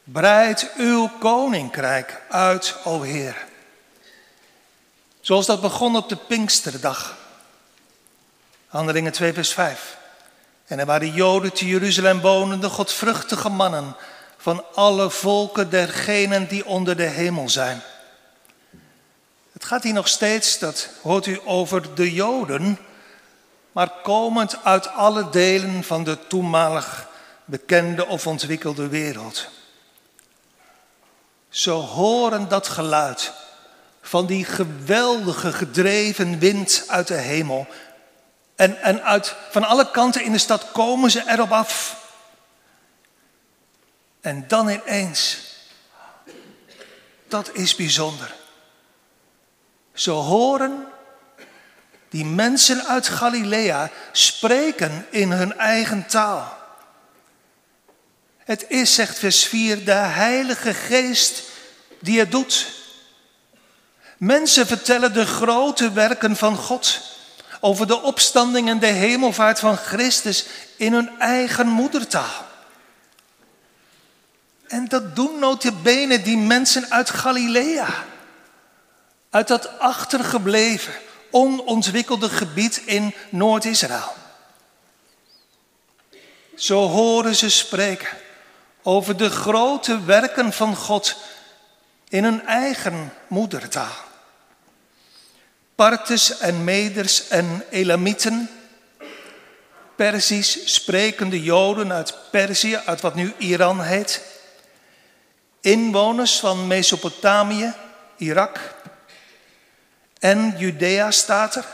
Breid 0.03 0.71
uw 0.77 1.11
koninkrijk 1.19 2.21
uit, 2.29 2.75
o 2.83 3.01
Heer. 3.01 3.45
Zoals 5.21 5.45
dat 5.45 5.61
begon 5.61 5.95
op 5.95 6.09
de 6.09 6.15
Pinksterdag. 6.15 7.17
Handelingen 8.67 9.11
2, 9.11 9.33
vers 9.33 9.53
5. 9.53 9.97
En 10.65 10.79
er 10.79 10.85
waren 10.85 11.13
Joden 11.13 11.53
te 11.53 11.67
Jeruzalem 11.67 12.21
wonende, 12.21 12.69
godvruchtige 12.69 13.49
mannen 13.49 13.95
van 14.43 14.63
alle 14.73 15.09
volken 15.09 15.69
dergenen 15.69 16.47
die 16.47 16.65
onder 16.65 16.95
de 16.95 17.03
hemel 17.03 17.49
zijn. 17.49 17.81
Het 19.53 19.65
gaat 19.65 19.83
hier 19.83 19.93
nog 19.93 20.07
steeds, 20.07 20.59
dat 20.59 20.89
hoort 21.01 21.25
u 21.25 21.39
over 21.45 21.95
de 21.95 22.13
Joden, 22.13 22.79
maar 23.71 23.91
komend 24.01 24.63
uit 24.63 24.87
alle 24.87 25.29
delen 25.29 25.83
van 25.83 26.03
de 26.03 26.27
toenmalig 26.27 27.07
bekende 27.45 28.07
of 28.07 28.27
ontwikkelde 28.27 28.87
wereld. 28.87 29.47
Ze 31.49 31.71
horen 31.71 32.47
dat 32.49 32.67
geluid 32.67 33.31
van 34.01 34.25
die 34.25 34.45
geweldige 34.45 35.53
gedreven 35.53 36.39
wind 36.39 36.83
uit 36.87 37.07
de 37.07 37.17
hemel. 37.17 37.67
En, 38.55 38.81
en 38.81 39.03
uit, 39.03 39.35
van 39.49 39.63
alle 39.63 39.91
kanten 39.91 40.23
in 40.23 40.31
de 40.31 40.37
stad 40.37 40.71
komen 40.71 41.11
ze 41.11 41.23
erop 41.27 41.51
af. 41.51 42.01
En 44.23 44.47
dan 44.47 44.69
ineens, 44.69 45.37
dat 47.27 47.49
is 47.53 47.75
bijzonder. 47.75 48.35
Ze 49.93 50.11
horen 50.11 50.87
die 52.09 52.25
mensen 52.25 52.85
uit 52.85 53.07
Galilea 53.07 53.91
spreken 54.11 55.05
in 55.09 55.31
hun 55.31 55.57
eigen 55.57 56.07
taal. 56.07 56.57
Het 58.37 58.65
is, 58.67 58.93
zegt 58.93 59.19
vers 59.19 59.43
4, 59.45 59.85
de 59.85 59.91
Heilige 59.91 60.73
Geest 60.73 61.43
die 61.99 62.19
het 62.19 62.31
doet. 62.31 62.67
Mensen 64.17 64.67
vertellen 64.67 65.13
de 65.13 65.25
grote 65.25 65.91
werken 65.91 66.35
van 66.35 66.55
God 66.55 67.01
over 67.59 67.87
de 67.87 68.01
opstanding 68.01 68.69
en 68.69 68.79
de 68.79 68.85
hemelvaart 68.85 69.59
van 69.59 69.77
Christus 69.77 70.45
in 70.77 70.93
hun 70.93 71.19
eigen 71.19 71.67
moedertaal. 71.67 72.51
En 74.73 74.87
dat 74.87 75.15
doen 75.15 75.39
notabene 75.39 76.21
die 76.21 76.37
mensen 76.37 76.91
uit 76.91 77.09
Galilea. 77.09 77.87
Uit 79.29 79.47
dat 79.47 79.79
achtergebleven, 79.79 80.93
onontwikkelde 81.31 82.29
gebied 82.29 82.81
in 82.85 83.13
Noord-Israël. 83.29 84.15
Zo 86.55 86.87
horen 86.87 87.35
ze 87.35 87.49
spreken 87.49 88.17
over 88.83 89.17
de 89.17 89.29
grote 89.29 90.03
werken 90.03 90.53
van 90.53 90.75
God 90.75 91.15
in 92.09 92.23
hun 92.23 92.45
eigen 92.45 93.13
moedertaal. 93.27 93.95
Parters 95.75 96.37
en 96.37 96.63
Meders 96.63 97.27
en 97.27 97.65
Elamieten, 97.69 98.49
Perzisch 99.95 100.73
sprekende 100.73 101.43
Joden 101.43 101.91
uit 101.93 102.15
Perzië, 102.31 102.75
uit 102.85 103.01
wat 103.01 103.15
nu 103.15 103.33
Iran 103.37 103.81
heet, 103.81 104.32
inwoners 105.63 106.39
van 106.39 106.67
Mesopotamië, 106.67 107.73
Irak 108.17 108.59
en 110.19 110.55
Judea 110.57 111.11
staat 111.11 111.55
er. 111.55 111.65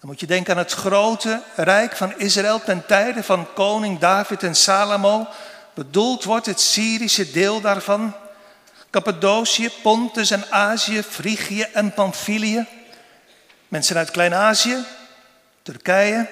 Dan 0.00 0.08
moet 0.08 0.20
je 0.20 0.26
denken 0.26 0.52
aan 0.52 0.58
het 0.58 0.72
grote 0.72 1.42
rijk 1.56 1.96
van 1.96 2.18
Israël 2.18 2.60
ten 2.64 2.86
tijde 2.86 3.22
van 3.22 3.52
koning 3.54 3.98
David 3.98 4.42
en 4.42 4.54
Salomo. 4.54 5.28
Bedoeld 5.74 6.24
wordt 6.24 6.46
het 6.46 6.60
Syrische 6.60 7.30
deel 7.30 7.60
daarvan. 7.60 8.14
Cappadocië, 8.90 9.70
Pontus 9.82 10.30
en 10.30 10.44
Azië, 10.50 11.02
Frigië 11.02 11.62
en 11.62 11.92
Pamphylië. 11.92 12.66
Mensen 13.68 13.96
uit 13.96 14.10
Klein-Azië, 14.10 14.76
Turkije, 15.62 16.28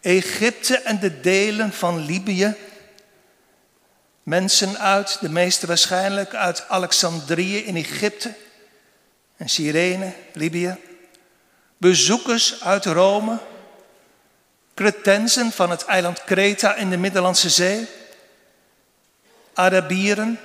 Egypte 0.00 0.78
en 0.78 0.98
de 1.00 1.20
delen 1.20 1.72
van 1.72 2.04
Libië. 2.04 2.56
Mensen 4.24 4.78
uit, 4.78 5.16
de 5.20 5.28
meeste 5.28 5.66
waarschijnlijk 5.66 6.34
uit 6.34 6.68
Alexandrië 6.68 7.58
in 7.58 7.76
Egypte 7.76 8.34
en 9.36 9.48
Cyrene, 9.48 10.12
Libië. 10.32 10.76
Bezoekers 11.76 12.62
uit 12.62 12.84
Rome, 12.84 13.38
Cretensen 14.74 15.52
van 15.52 15.70
het 15.70 15.84
eiland 15.84 16.24
Kreta 16.24 16.74
in 16.74 16.90
de 16.90 16.96
Middellandse 16.96 17.50
Zee, 17.50 17.86
Arabieren 19.54 20.40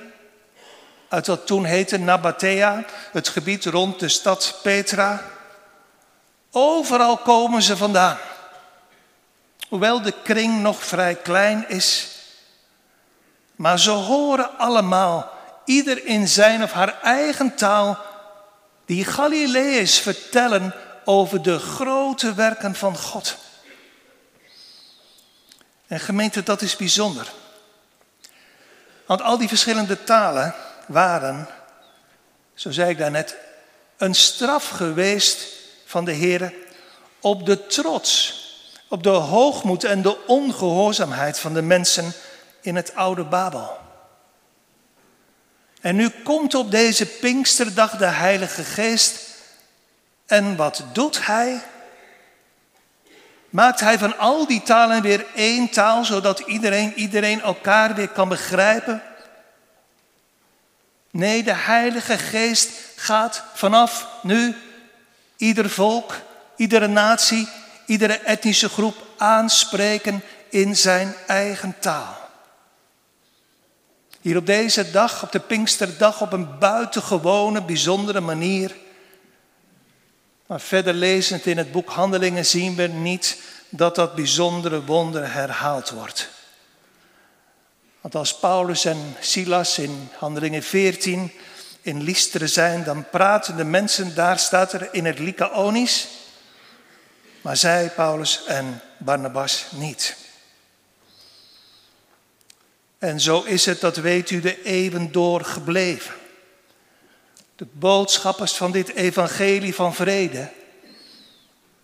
uit 1.08 1.26
wat 1.26 1.46
toen 1.46 1.64
heette 1.64 1.98
Nabatea, 1.98 2.84
het 3.12 3.28
gebied 3.28 3.64
rond 3.64 4.00
de 4.00 4.08
stad 4.08 4.58
Petra. 4.62 5.24
Overal 6.50 7.16
komen 7.16 7.62
ze 7.62 7.76
vandaan. 7.76 8.18
Hoewel 9.68 10.02
de 10.02 10.14
kring 10.22 10.62
nog 10.62 10.84
vrij 10.84 11.14
klein 11.14 11.68
is, 11.68 12.08
maar 13.60 13.78
ze 13.78 13.90
horen 13.90 14.58
allemaal, 14.58 15.30
ieder 15.64 16.04
in 16.06 16.28
zijn 16.28 16.62
of 16.62 16.72
haar 16.72 17.00
eigen 17.02 17.54
taal, 17.54 17.98
die 18.84 19.04
Galileërs 19.04 19.98
vertellen 19.98 20.74
over 21.04 21.42
de 21.42 21.58
grote 21.58 22.34
werken 22.34 22.74
van 22.74 22.96
God. 22.96 23.36
En 25.86 26.00
gemeente, 26.00 26.42
dat 26.42 26.62
is 26.62 26.76
bijzonder. 26.76 27.32
Want 29.06 29.22
al 29.22 29.38
die 29.38 29.48
verschillende 29.48 30.04
talen 30.04 30.54
waren, 30.86 31.48
zo 32.54 32.70
zei 32.70 32.90
ik 32.90 32.98
daarnet, 32.98 33.36
een 33.96 34.14
straf 34.14 34.68
geweest 34.68 35.46
van 35.84 36.04
de 36.04 36.12
Heer 36.12 36.54
op 37.20 37.46
de 37.46 37.66
trots, 37.66 38.34
op 38.88 39.02
de 39.02 39.08
hoogmoed 39.08 39.84
en 39.84 40.02
de 40.02 40.26
ongehoorzaamheid 40.26 41.38
van 41.38 41.54
de 41.54 41.62
mensen 41.62 42.14
in 42.60 42.76
het 42.76 42.94
oude 42.94 43.24
Babel. 43.24 43.78
En 45.80 45.96
nu 45.96 46.08
komt 46.08 46.54
op 46.54 46.70
deze 46.70 47.06
Pinksterdag 47.06 47.96
de 47.96 48.06
Heilige 48.06 48.64
Geest. 48.64 49.20
En 50.26 50.56
wat 50.56 50.84
doet 50.92 51.26
Hij? 51.26 51.62
Maakt 53.50 53.80
Hij 53.80 53.98
van 53.98 54.18
al 54.18 54.46
die 54.46 54.62
talen 54.62 55.02
weer 55.02 55.26
één 55.34 55.70
taal, 55.70 56.04
zodat 56.04 56.38
iedereen 56.38 56.94
iedereen 56.94 57.40
elkaar 57.40 57.94
weer 57.94 58.08
kan 58.08 58.28
begrijpen? 58.28 59.02
Nee, 61.10 61.42
de 61.42 61.54
Heilige 61.54 62.18
Geest 62.18 62.70
gaat 62.96 63.42
vanaf 63.54 64.08
nu 64.22 64.56
ieder 65.36 65.70
volk, 65.70 66.14
iedere 66.56 66.86
natie, 66.86 67.48
iedere 67.86 68.18
etnische 68.18 68.68
groep 68.68 69.06
aanspreken 69.16 70.22
in 70.48 70.76
zijn 70.76 71.14
eigen 71.26 71.74
taal. 71.78 72.19
Hier 74.20 74.36
op 74.36 74.46
deze 74.46 74.90
dag, 74.90 75.22
op 75.22 75.32
de 75.32 75.40
Pinksterdag, 75.40 76.20
op 76.20 76.32
een 76.32 76.58
buitengewone, 76.58 77.62
bijzondere 77.62 78.20
manier. 78.20 78.76
Maar 80.46 80.60
verder 80.60 80.94
lezend 80.94 81.46
in 81.46 81.58
het 81.58 81.72
boek 81.72 81.90
Handelingen 81.90 82.46
zien 82.46 82.74
we 82.74 82.86
niet 82.86 83.42
dat 83.68 83.94
dat 83.94 84.14
bijzondere 84.14 84.84
wonder 84.84 85.32
herhaald 85.32 85.90
wordt. 85.90 86.28
Want 88.00 88.14
als 88.14 88.38
Paulus 88.38 88.84
en 88.84 89.16
Silas 89.20 89.78
in 89.78 90.08
Handelingen 90.18 90.62
14 90.62 91.32
in 91.80 92.02
Lystra 92.02 92.46
zijn, 92.46 92.84
dan 92.84 93.08
praten 93.10 93.56
de 93.56 93.64
mensen, 93.64 94.14
daar 94.14 94.38
staat 94.38 94.72
er 94.72 94.88
in 94.92 95.04
het 95.04 95.18
Lycaonisch, 95.18 96.08
maar 97.40 97.56
zij, 97.56 97.92
Paulus 97.96 98.44
en 98.46 98.80
Barnabas, 98.98 99.66
niet. 99.70 100.16
En 103.00 103.20
zo 103.20 103.42
is 103.42 103.66
het, 103.66 103.80
dat 103.80 103.96
weet 103.96 104.30
u, 104.30 104.40
de 104.40 104.62
eeuwen 104.62 105.12
door 105.12 105.44
gebleven. 105.44 106.14
De 107.56 107.66
boodschappers 107.72 108.52
van 108.52 108.72
dit 108.72 108.94
evangelie 108.94 109.74
van 109.74 109.94
vrede, 109.94 110.48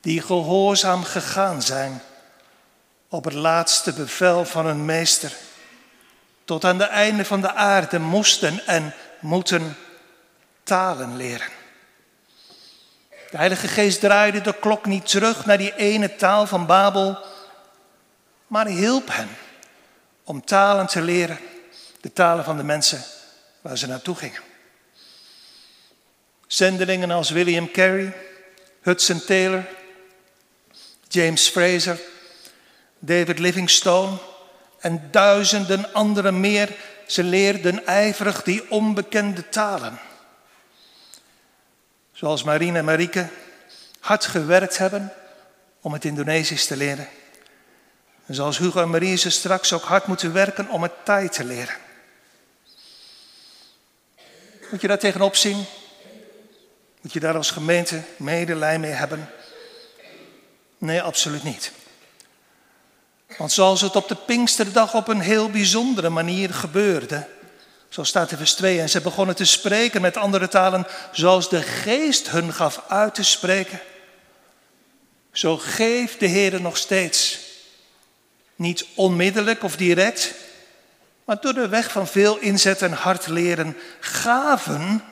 die 0.00 0.22
gehoorzaam 0.22 1.04
gegaan 1.04 1.62
zijn 1.62 2.02
op 3.08 3.24
het 3.24 3.32
laatste 3.32 3.92
bevel 3.92 4.44
van 4.44 4.66
hun 4.66 4.84
meester, 4.84 5.32
tot 6.44 6.64
aan 6.64 6.78
de 6.78 6.84
einde 6.84 7.24
van 7.24 7.40
de 7.40 7.52
aarde 7.52 7.98
moesten 7.98 8.66
en 8.66 8.94
moeten 9.20 9.76
talen 10.62 11.16
leren. 11.16 11.50
De 13.30 13.36
Heilige 13.36 13.68
Geest 13.68 14.00
draaide 14.00 14.40
de 14.40 14.54
klok 14.60 14.86
niet 14.86 15.08
terug 15.08 15.46
naar 15.46 15.58
die 15.58 15.76
ene 15.76 16.16
taal 16.16 16.46
van 16.46 16.66
Babel, 16.66 17.18
maar 18.46 18.66
hielp 18.66 19.08
hen 19.12 19.28
om 20.26 20.44
talen 20.44 20.86
te 20.86 21.00
leren, 21.00 21.38
de 22.00 22.12
talen 22.12 22.44
van 22.44 22.56
de 22.56 22.62
mensen 22.62 23.02
waar 23.60 23.78
ze 23.78 23.86
naartoe 23.86 24.14
gingen. 24.14 24.40
Zendelingen 26.46 27.10
als 27.10 27.30
William 27.30 27.70
Carey, 27.70 28.12
Hudson 28.80 29.24
Taylor, 29.24 29.64
James 31.08 31.48
Fraser, 31.48 32.00
David 32.98 33.38
Livingstone 33.38 34.16
en 34.78 35.08
duizenden 35.10 35.92
anderen 35.92 36.40
meer, 36.40 36.76
ze 37.06 37.22
leerden 37.22 37.86
ijverig 37.86 38.42
die 38.42 38.70
onbekende 38.70 39.48
talen. 39.48 39.98
Zoals 42.12 42.42
Marine 42.42 42.78
en 42.78 42.84
Marieke 42.84 43.28
hard 44.00 44.26
gewerkt 44.26 44.78
hebben 44.78 45.12
om 45.80 45.92
het 45.92 46.04
Indonesisch 46.04 46.66
te 46.66 46.76
leren. 46.76 47.08
En 48.26 48.34
zoals 48.34 48.58
Hugo 48.58 48.80
en 48.80 48.90
Marie 48.90 49.16
ze 49.16 49.30
straks 49.30 49.72
ook 49.72 49.82
hard 49.82 50.06
moeten 50.06 50.32
werken 50.32 50.68
om 50.68 50.82
het 50.82 50.92
Thai 51.04 51.28
te 51.28 51.44
leren. 51.44 51.76
Moet 54.70 54.80
je 54.80 54.88
daar 54.88 54.98
tegenop 54.98 55.36
zien? 55.36 55.64
Moet 57.00 57.12
je 57.12 57.20
daar 57.20 57.36
als 57.36 57.50
gemeente 57.50 58.02
medelij 58.16 58.78
mee 58.78 58.90
hebben? 58.90 59.30
Nee, 60.78 61.02
absoluut 61.02 61.42
niet. 61.42 61.72
Want 63.38 63.52
zoals 63.52 63.80
het 63.80 63.96
op 63.96 64.08
de 64.08 64.14
Pinksterdag 64.14 64.94
op 64.94 65.08
een 65.08 65.20
heel 65.20 65.50
bijzondere 65.50 66.08
manier 66.08 66.54
gebeurde, 66.54 67.26
zo 67.88 68.02
staat 68.02 68.30
in 68.30 68.36
vers 68.36 68.54
2, 68.54 68.80
en 68.80 68.88
ze 68.88 69.00
begonnen 69.00 69.36
te 69.36 69.44
spreken 69.44 70.00
met 70.00 70.16
andere 70.16 70.48
talen 70.48 70.86
zoals 71.12 71.48
de 71.48 71.62
geest 71.62 72.30
hun 72.30 72.52
gaf 72.52 72.82
uit 72.88 73.14
te 73.14 73.22
spreken. 73.22 73.80
Zo 75.32 75.56
geeft 75.56 76.20
de 76.20 76.26
Heer 76.26 76.60
nog 76.60 76.76
steeds 76.76 77.38
niet 78.56 78.86
onmiddellijk 78.94 79.62
of 79.62 79.76
direct, 79.76 80.34
maar 81.24 81.40
door 81.40 81.54
de 81.54 81.68
weg 81.68 81.90
van 81.90 82.06
veel 82.06 82.38
inzet 82.38 82.82
en 82.82 82.92
hard 82.92 83.26
leren, 83.26 83.76
gaven, 84.00 85.04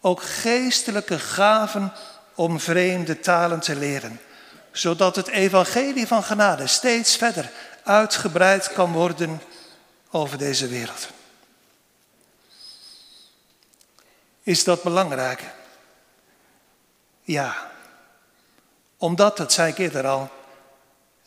ook 0.00 0.22
geestelijke 0.22 1.18
gaven 1.18 1.92
om 2.34 2.60
vreemde 2.60 3.20
talen 3.20 3.60
te 3.60 3.76
leren, 3.76 4.20
zodat 4.72 5.16
het 5.16 5.28
evangelie 5.28 6.06
van 6.06 6.22
genade 6.22 6.66
steeds 6.66 7.16
verder 7.16 7.50
uitgebreid 7.82 8.72
kan 8.72 8.92
worden 8.92 9.42
over 10.10 10.38
deze 10.38 10.68
wereld. 10.68 11.08
Is 14.42 14.64
dat 14.64 14.82
belangrijk? 14.82 15.42
Ja, 17.22 17.70
omdat, 18.96 19.36
dat 19.36 19.52
zei 19.52 19.70
ik 19.70 19.78
eerder 19.78 20.06
al, 20.06 20.30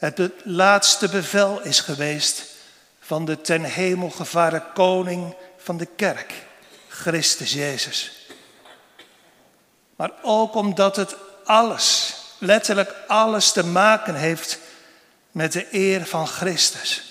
het 0.02 0.32
laatste 0.44 1.10
bevel 1.10 1.62
is 1.62 1.80
geweest 1.80 2.44
van 3.00 3.26
de 3.26 3.42
ten 3.42 3.64
hemel 3.64 4.10
gevaren 4.10 4.64
koning 4.74 5.36
van 5.58 5.78
de 5.78 5.88
kerk, 5.96 6.34
Christus 6.88 7.54
Jezus. 7.54 8.12
Maar 9.96 10.12
ook 10.22 10.56
omdat 10.56 10.96
het 10.96 11.16
alles, 11.46 12.16
letterlijk 12.38 12.94
alles 13.08 13.52
te 13.52 13.66
maken 13.66 14.16
heeft 14.16 14.60
met 15.32 15.52
de 15.52 15.68
eer 15.72 16.06
van 16.06 16.28
Christus. 16.28 17.04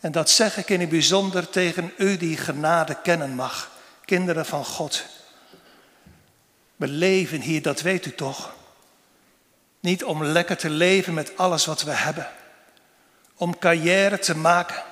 En 0.00 0.12
dat 0.12 0.30
zeg 0.30 0.56
ik 0.56 0.68
in 0.68 0.80
het 0.80 0.88
bijzonder 0.88 1.50
tegen 1.50 1.92
u 1.96 2.16
die 2.16 2.36
genade 2.36 2.96
kennen 3.02 3.34
mag, 3.34 3.70
kinderen 4.04 4.46
van 4.46 4.64
God. 4.64 5.04
We 6.76 6.88
leven 6.88 7.40
hier, 7.40 7.62
dat 7.62 7.80
weet 7.80 8.06
u 8.06 8.14
toch? 8.14 8.58
Niet 9.80 10.04
om 10.04 10.24
lekker 10.24 10.56
te 10.56 10.70
leven 10.70 11.14
met 11.14 11.36
alles 11.36 11.66
wat 11.66 11.82
we 11.82 11.90
hebben. 11.90 12.28
Om 13.34 13.58
carrière 13.58 14.18
te 14.18 14.36
maken. 14.36 14.82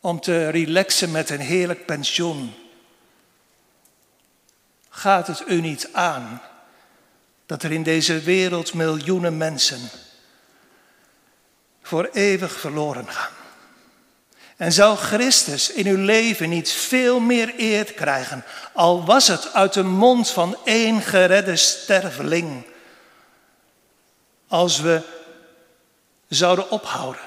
Om 0.00 0.20
te 0.20 0.48
relaxen 0.48 1.10
met 1.10 1.30
een 1.30 1.40
heerlijk 1.40 1.86
pensioen. 1.86 2.54
Gaat 4.88 5.26
het 5.26 5.42
u 5.46 5.60
niet 5.60 5.88
aan 5.92 6.42
dat 7.46 7.62
er 7.62 7.72
in 7.72 7.82
deze 7.82 8.20
wereld 8.20 8.74
miljoenen 8.74 9.36
mensen 9.36 9.80
voor 11.82 12.08
eeuwig 12.12 12.60
verloren 12.60 13.08
gaan? 13.08 13.32
En 14.56 14.72
zou 14.72 14.96
Christus 14.96 15.72
in 15.72 15.86
uw 15.86 16.04
leven 16.04 16.48
niet 16.48 16.72
veel 16.72 17.20
meer 17.20 17.54
eer 17.56 17.92
krijgen, 17.92 18.44
al 18.72 19.04
was 19.04 19.28
het 19.28 19.52
uit 19.52 19.72
de 19.72 19.82
mond 19.82 20.30
van 20.30 20.56
één 20.64 21.00
geredde 21.00 21.56
sterveling? 21.56 22.64
Als 24.52 24.80
we 24.80 25.02
zouden 26.28 26.70
ophouden 26.70 27.22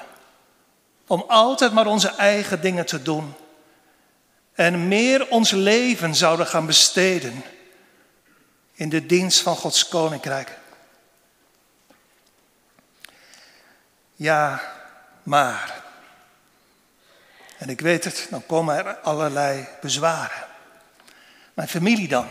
om 1.06 1.24
altijd 1.28 1.72
maar 1.72 1.86
onze 1.86 2.08
eigen 2.08 2.60
dingen 2.60 2.86
te 2.86 3.02
doen 3.02 3.34
en 4.52 4.88
meer 4.88 5.28
ons 5.28 5.50
leven 5.50 6.14
zouden 6.14 6.46
gaan 6.46 6.66
besteden 6.66 7.44
in 8.72 8.88
de 8.88 9.06
dienst 9.06 9.40
van 9.40 9.56
Gods 9.56 9.88
koninkrijk. 9.88 10.58
Ja, 14.14 14.72
maar. 15.22 15.82
En 17.58 17.68
ik 17.68 17.80
weet 17.80 18.04
het, 18.04 18.26
dan 18.30 18.46
komen 18.46 18.76
er 18.76 18.94
allerlei 18.94 19.68
bezwaren. 19.80 20.46
Mijn 21.54 21.68
familie 21.68 22.08
dan? 22.08 22.28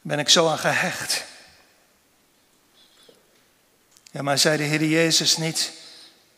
Ben 0.00 0.18
ik 0.18 0.28
zo 0.28 0.48
aan 0.48 0.58
gehecht? 0.58 1.27
Ja, 4.10 4.22
maar 4.22 4.38
zei 4.38 4.56
de 4.56 4.62
Heer 4.62 4.84
Jezus 4.84 5.36
niet, 5.36 5.72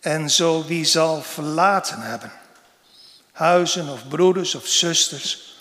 en 0.00 0.30
zo 0.30 0.64
wie 0.64 0.84
zal 0.84 1.22
verlaten 1.22 2.00
hebben? 2.00 2.32
Huizen 3.32 3.88
of 3.88 4.08
broeders 4.08 4.54
of 4.54 4.66
zusters, 4.66 5.58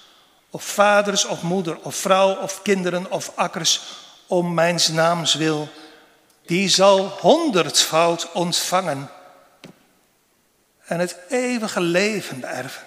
of 0.49 0.63
vaders 0.63 1.25
of 1.25 1.41
moeder, 1.41 1.77
of 1.81 1.95
vrouw 1.95 2.35
of 2.35 2.61
kinderen 2.61 3.11
of 3.11 3.31
akkers, 3.35 3.81
om 4.27 4.53
mijn 4.53 4.79
naams 4.91 5.33
wil, 5.33 5.69
die 6.45 6.69
zal 6.69 7.07
honderdvoud 7.07 8.31
ontvangen 8.31 9.09
en 10.85 10.99
het 10.99 11.17
eeuwige 11.29 11.81
leven 11.81 12.39
beërven. 12.39 12.83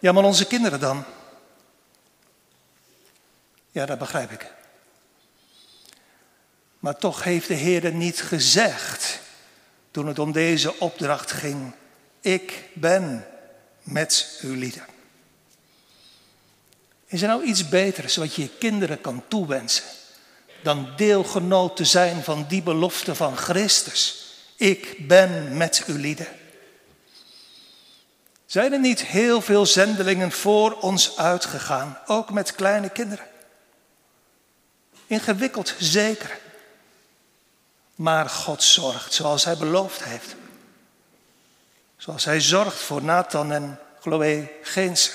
Ja, 0.00 0.12
maar 0.12 0.24
onze 0.24 0.46
kinderen 0.46 0.80
dan? 0.80 1.04
Ja, 3.70 3.86
dat 3.86 3.98
begrijp 3.98 4.30
ik. 4.30 4.55
Maar 6.86 6.96
toch 6.96 7.24
heeft 7.24 7.48
de 7.48 7.54
Heer 7.54 7.92
niet 7.92 8.22
gezegd 8.22 9.20
toen 9.90 10.06
het 10.06 10.18
om 10.18 10.32
deze 10.32 10.78
opdracht 10.78 11.32
ging. 11.32 11.72
Ik 12.20 12.68
ben 12.74 13.26
met 13.82 14.38
uw 14.40 14.54
lieden. 14.54 14.86
Is 17.06 17.22
er 17.22 17.28
nou 17.28 17.44
iets 17.44 17.68
beters 17.68 18.16
wat 18.16 18.34
je 18.34 18.42
je 18.42 18.48
kinderen 18.58 19.00
kan 19.00 19.22
toewensen 19.28 19.84
dan 20.62 20.92
deelgenoot 20.96 21.76
te 21.76 21.84
zijn 21.84 22.22
van 22.22 22.44
die 22.48 22.62
belofte 22.62 23.14
van 23.14 23.36
Christus? 23.36 24.32
Ik 24.56 25.08
ben 25.08 25.56
met 25.56 25.82
uw 25.86 25.96
lieden. 25.96 26.28
Zijn 28.46 28.72
er 28.72 28.80
niet 28.80 29.04
heel 29.04 29.40
veel 29.40 29.66
zendelingen 29.66 30.32
voor 30.32 30.72
ons 30.80 31.16
uitgegaan, 31.16 31.98
ook 32.06 32.30
met 32.30 32.54
kleine 32.54 32.88
kinderen? 32.88 33.26
Ingewikkeld, 35.06 35.74
zeker. 35.78 36.44
Maar 37.96 38.28
God 38.28 38.62
zorgt 38.62 39.12
zoals 39.12 39.44
Hij 39.44 39.56
beloofd 39.56 40.04
heeft. 40.04 40.34
Zoals 41.96 42.24
Hij 42.24 42.40
zorgt 42.40 42.78
voor 42.78 43.02
Nathan 43.02 43.52
en 43.52 43.78
Chloe 44.00 44.52
Geense. 44.62 45.10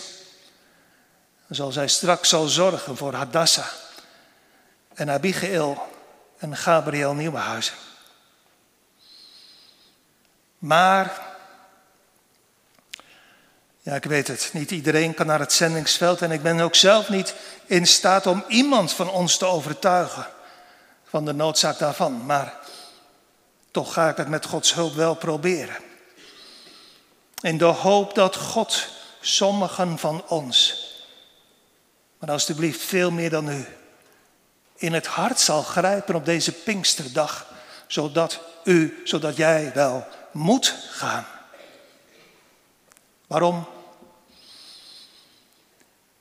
Zoals 1.49 1.75
Hij 1.75 1.87
straks 1.87 2.29
zal 2.29 2.47
zorgen 2.47 2.97
voor 2.97 3.13
Hadassah 3.13 3.67
en 4.93 5.09
Abigail 5.09 5.87
en 6.37 6.57
Gabriel 6.57 7.13
Nieuwenhuizen. 7.13 7.75
Maar, 10.57 11.21
ja 13.79 13.95
ik 13.95 14.03
weet 14.03 14.27
het, 14.27 14.49
niet 14.53 14.71
iedereen 14.71 15.13
kan 15.13 15.25
naar 15.25 15.39
het 15.39 15.53
zendingsveld 15.53 16.21
en 16.21 16.31
ik 16.31 16.41
ben 16.41 16.59
ook 16.59 16.75
zelf 16.75 17.09
niet 17.09 17.35
in 17.65 17.87
staat 17.87 18.25
om 18.25 18.43
iemand 18.47 18.93
van 18.93 19.09
ons 19.09 19.37
te 19.37 19.45
overtuigen 19.45 20.27
van 21.03 21.25
de 21.25 21.33
noodzaak 21.33 21.77
daarvan. 21.77 22.25
Maar 22.25 22.53
toch 23.71 23.93
ga 23.93 24.09
ik 24.09 24.17
het 24.17 24.27
met 24.27 24.45
Gods 24.45 24.73
hulp 24.73 24.93
wel 24.93 25.15
proberen. 25.15 25.77
In 27.41 27.57
de 27.57 27.65
hoop 27.65 28.15
dat 28.15 28.35
God 28.35 28.87
sommigen 29.21 29.97
van 29.99 30.23
ons, 30.27 30.85
maar 32.17 32.31
alstublieft 32.31 32.81
veel 32.81 33.11
meer 33.11 33.29
dan 33.29 33.49
u, 33.49 33.65
in 34.75 34.93
het 34.93 35.05
hart 35.05 35.39
zal 35.39 35.61
grijpen 35.61 36.15
op 36.15 36.25
deze 36.25 36.51
Pinksterdag, 36.51 37.47
zodat 37.87 38.39
u, 38.63 39.01
zodat 39.03 39.35
jij 39.35 39.71
wel 39.73 40.07
moet 40.31 40.75
gaan. 40.89 41.25
Waarom? 43.27 43.65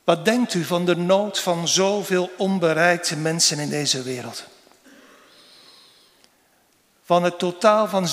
Wat 0.04 0.24
denkt 0.24 0.54
u 0.54 0.64
van 0.64 0.84
de 0.84 0.96
nood 0.96 1.40
van 1.40 1.68
zoveel 1.68 2.30
onbereikte 2.36 3.16
mensen 3.16 3.58
in 3.58 3.68
deze 3.68 4.02
wereld? 4.02 4.44
Van 7.10 7.22
het 7.22 7.38
totaal 7.38 7.88
van 7.88 8.08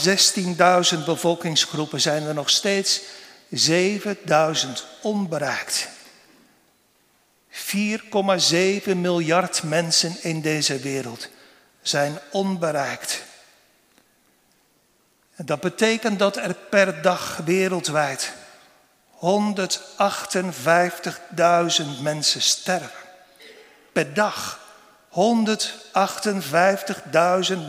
16.000 0.97 1.03
bevolkingsgroepen 1.05 2.01
zijn 2.01 2.23
er 2.23 2.33
nog 2.33 2.49
steeds 2.49 3.01
7.000 3.69 3.71
onbereikt. 5.01 5.87
4,7 7.51 7.59
miljard 8.95 9.63
mensen 9.63 10.15
in 10.21 10.41
deze 10.41 10.79
wereld 10.79 11.27
zijn 11.81 12.19
onbereikt. 12.31 13.23
En 15.35 15.45
dat 15.45 15.59
betekent 15.59 16.19
dat 16.19 16.37
er 16.37 16.53
per 16.69 17.01
dag 17.01 17.41
wereldwijd 17.45 18.33
158.000 19.15 19.19
mensen 22.01 22.41
sterven. 22.41 22.91
Per 23.91 24.13
dag 24.13 24.59
158.000 25.09 25.17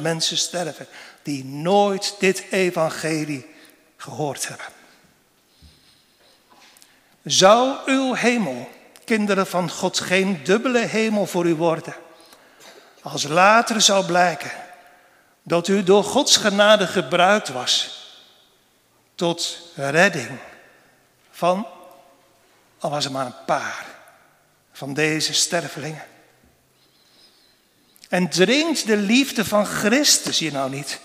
mensen 0.00 0.36
sterven 0.36 0.86
die 1.28 1.44
nooit 1.44 2.14
dit 2.18 2.44
evangelie 2.50 3.46
gehoord 3.96 4.48
hebben. 4.48 4.66
Zou 7.24 7.76
uw 7.86 8.14
hemel, 8.14 8.68
kinderen 9.04 9.46
van 9.46 9.70
God, 9.70 10.00
geen 10.00 10.44
dubbele 10.44 10.78
hemel 10.78 11.26
voor 11.26 11.46
u 11.46 11.54
worden? 11.54 11.94
Als 13.02 13.22
later 13.22 13.80
zou 13.80 14.06
blijken 14.06 14.50
dat 15.42 15.68
u 15.68 15.82
door 15.82 16.04
Gods 16.04 16.36
genade 16.36 16.86
gebruikt 16.86 17.48
was 17.48 18.02
tot 19.14 19.58
redding 19.74 20.38
van, 21.30 21.66
al 22.78 22.90
was 22.90 23.04
er 23.04 23.12
maar 23.12 23.26
een 23.26 23.44
paar, 23.46 23.86
van 24.72 24.94
deze 24.94 25.34
stervelingen. 25.34 26.04
En 28.08 28.28
dringt 28.28 28.86
de 28.86 28.96
liefde 28.96 29.44
van 29.44 29.66
Christus 29.66 30.38
je 30.38 30.52
nou 30.52 30.70
niet 30.70 31.00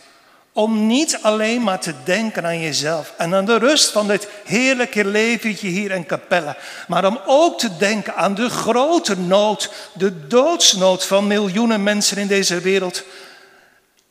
om 0.54 0.88
niet 0.88 1.20
alleen 1.22 1.64
maar 1.64 1.80
te 1.80 1.94
denken 2.04 2.46
aan 2.46 2.60
jezelf 2.60 3.14
en 3.18 3.36
aan 3.36 3.46
de 3.46 3.58
rust 3.58 3.92
van 3.92 4.08
dit 4.08 4.28
heerlijke 4.44 5.06
leventje 5.06 5.68
hier 5.68 5.92
in 5.92 6.06
Capelle, 6.06 6.56
maar 6.88 7.06
om 7.06 7.20
ook 7.26 7.60
te 7.60 7.78
denken 7.78 8.16
aan 8.16 8.36
de 8.36 8.50
grote 8.50 9.18
nood, 9.18 9.72
de 9.94 10.28
doodsnood 10.28 11.06
van 11.06 11.28
miljoenen 11.28 11.84
mensen 11.84 12.18
in 12.18 12.28
deze 12.28 12.60
wereld. 12.60 13.04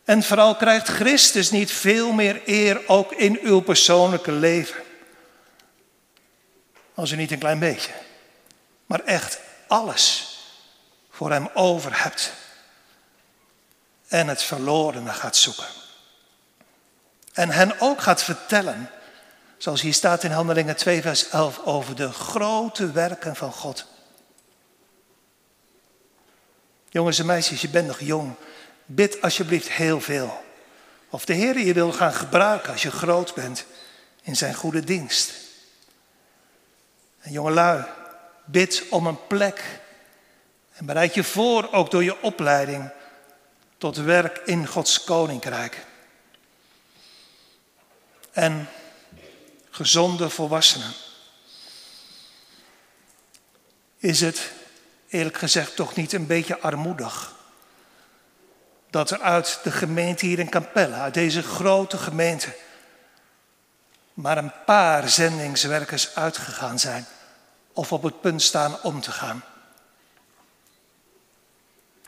En 0.05 0.23
vooral 0.23 0.57
krijgt 0.57 0.89
Christus 0.89 1.51
niet 1.51 1.73
veel 1.73 2.13
meer 2.13 2.43
eer 2.47 2.81
ook 2.87 3.13
in 3.13 3.39
uw 3.43 3.61
persoonlijke 3.61 4.33
leven. 4.33 4.83
Als 6.95 7.11
u 7.11 7.17
niet 7.17 7.31
een 7.31 7.39
klein 7.39 7.59
beetje, 7.59 7.93
maar 8.87 9.01
echt 9.01 9.41
alles 9.67 10.37
voor 11.11 11.31
Hem 11.31 11.49
over 11.55 12.03
hebt 12.03 12.33
en 14.09 14.29
het 14.29 14.43
verlorene 14.43 15.13
gaat 15.13 15.37
zoeken. 15.37 15.82
En 17.33 17.51
hen 17.51 17.81
ook 17.81 18.01
gaat 18.01 18.23
vertellen, 18.23 18.91
zoals 19.57 19.81
hier 19.81 19.95
staat 19.95 20.25
in 20.25 20.31
Handelingen 20.31 20.77
2, 20.77 21.03
vers 21.03 21.29
11, 21.29 21.61
over 21.65 21.97
de 21.97 22.13
grote 22.13 22.91
werken 22.93 23.37
van 23.37 23.53
God. 23.53 23.87
Jongens 26.89 27.19
en 27.19 27.27
meisjes, 27.27 27.61
je 27.61 27.69
bent 27.69 27.87
nog 27.87 28.01
jong. 28.01 28.35
Bid 28.87 29.23
alsjeblieft 29.23 29.71
heel 29.71 30.01
veel. 30.01 30.45
Of 31.11 31.25
de 31.25 31.33
Heer 31.33 31.59
je 31.59 31.73
wil 31.73 31.93
gaan 31.93 32.15
gebruiken 32.15 32.73
als 32.73 32.83
je 32.83 32.91
groot 32.91 33.35
bent 33.35 33.65
in 34.23 34.37
zijn 34.37 34.55
goede 34.55 34.85
dienst. 34.85 35.33
En 37.21 37.33
jongelui, 37.33 37.85
bid 38.45 38.85
om 38.91 39.07
een 39.07 39.27
plek. 39.27 39.81
En 40.73 40.87
bereid 40.87 41.15
je 41.15 41.25
voor, 41.25 41.73
ook 41.73 41.91
door 41.91 42.05
je 42.05 42.23
opleiding, 42.23 42.91
tot 43.79 43.97
werk 43.97 44.41
in 44.45 44.67
Gods 44.67 45.05
koninkrijk 45.05 45.87
en 48.33 48.69
gezonde 49.71 50.31
volwassenen. 50.31 50.93
Is 53.99 54.21
het 54.21 54.51
eerlijk 55.09 55.39
gezegd 55.39 55.77
toch 55.77 55.95
niet 55.95 56.13
een 56.13 56.27
beetje 56.27 56.61
armoedig 56.61 57.35
dat 58.91 59.11
er 59.11 59.21
uit 59.21 59.61
de 59.63 59.71
gemeente 59.71 60.27
hier 60.27 60.39
in 60.39 60.49
Capelle, 60.49 60.95
uit 60.95 61.15
deze 61.15 61.43
grote 61.43 61.99
gemeente, 61.99 62.57
maar 64.15 64.39
een 64.39 64.53
paar 64.67 65.09
zendingswerkers 65.09 66.15
uitgegaan 66.15 66.79
zijn 66.79 67.07
of 67.73 67.93
op 67.93 68.03
het 68.03 68.21
punt 68.21 68.43
staan 68.43 68.83
om 68.83 69.01
te 69.01 69.11
gaan. 69.11 69.45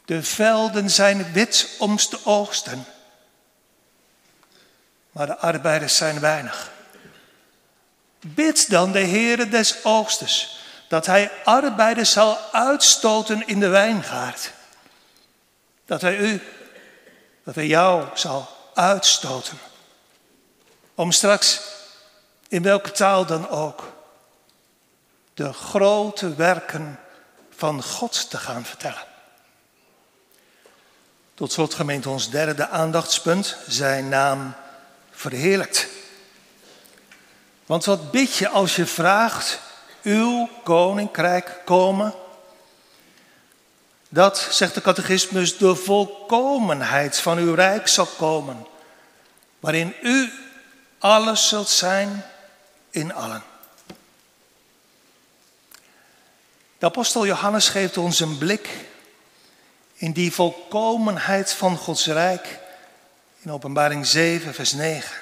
De 0.04 0.22
velden 0.22 0.90
zijn 0.90 1.32
wit 1.32 1.76
om 1.78 1.96
te 1.96 2.18
oogsten 2.24 2.84
maar 5.14 5.27
de 5.27 5.37
arbeiders 5.37 5.96
zijn 5.96 6.20
weinig. 6.20 6.70
Bid 8.20 8.70
dan 8.70 8.92
de 8.92 9.07
Heere 9.07 9.48
des 9.48 9.85
Oogstes 9.85 10.59
dat 10.88 11.07
hij 11.07 11.31
arbeiders 11.44 12.12
zal 12.12 12.38
uitstoten 12.53 13.46
in 13.46 13.61
de 13.61 13.68
wijngaard. 13.68 14.53
Dat 15.87 16.00
hij 16.00 16.18
u, 16.18 16.42
dat 17.44 17.55
hij 17.55 17.66
jou 17.66 18.07
zal 18.14 18.48
uitstoten. 18.74 19.59
Om 20.94 21.12
straks, 21.12 21.61
in 22.48 22.62
welke 22.62 22.90
taal 22.90 23.27
dan 23.27 23.48
ook, 23.48 23.92
de 25.35 25.53
grote 25.53 26.35
werken 26.35 27.00
van 27.50 27.83
God 27.83 28.31
te 28.31 28.37
gaan 28.37 28.64
vertellen. 28.64 29.05
Tot 31.35 31.53
slot 31.53 31.74
gemeent 31.74 32.07
ons 32.07 32.31
derde 32.31 32.68
aandachtspunt, 32.68 33.57
zijn 33.66 34.09
naam 34.09 34.55
verheerlijkt. 35.30 35.87
Want 37.66 37.84
wat 37.84 38.10
bid 38.10 38.37
je 38.37 38.48
als 38.48 38.76
je 38.76 38.87
vraagt, 38.87 39.60
uw 40.02 40.48
koninkrijk 40.64 41.60
komen? 41.64 42.14
Dat, 44.08 44.48
zegt 44.50 44.74
de 44.74 44.80
catechismus, 44.80 45.58
de 45.58 45.74
volkomenheid 45.74 47.18
van 47.18 47.38
uw 47.38 47.54
rijk 47.54 47.88
zal 47.88 48.06
komen, 48.06 48.66
waarin 49.60 49.94
u 50.02 50.32
alles 50.98 51.48
zult 51.48 51.68
zijn 51.68 52.24
in 52.90 53.14
allen. 53.14 53.42
De 56.78 56.87
apostel 56.87 57.26
Johannes 57.26 57.68
geeft 57.68 57.96
ons 57.96 58.20
een 58.20 58.38
blik 58.38 58.68
in 59.94 60.12
die 60.12 60.32
volkomenheid 60.32 61.52
van 61.52 61.76
Gods 61.76 62.06
rijk 62.06 62.62
in 63.44 63.52
Openbaring 63.52 64.07
7, 64.07 64.54
vers 64.54 64.72
9. 64.72 65.16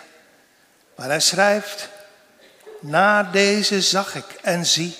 Waar 0.95 1.09
hij 1.09 1.21
schrijft, 1.21 1.89
na 2.81 3.23
deze 3.23 3.81
zag 3.81 4.15
ik 4.15 4.25
en 4.43 4.67
zie 4.67 4.97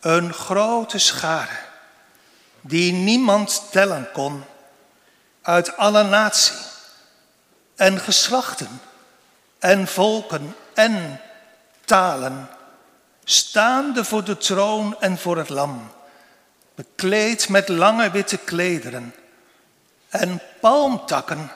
een 0.00 0.32
grote 0.32 0.98
schare, 0.98 1.56
die 2.60 2.92
niemand 2.92 3.62
tellen 3.70 4.08
kon, 4.12 4.44
uit 5.42 5.76
alle 5.76 6.02
natie 6.02 6.56
en 7.76 8.00
geslachten 8.00 8.80
en 9.58 9.86
volken 9.86 10.54
en 10.74 11.20
talen, 11.84 12.48
staande 13.24 14.04
voor 14.04 14.24
de 14.24 14.36
troon 14.36 15.00
en 15.00 15.18
voor 15.18 15.36
het 15.36 15.48
lam, 15.48 15.92
bekleed 16.74 17.48
met 17.48 17.68
lange 17.68 18.10
witte 18.10 18.36
klederen 18.38 19.14
en 20.08 20.40
palmtakken 20.60 21.50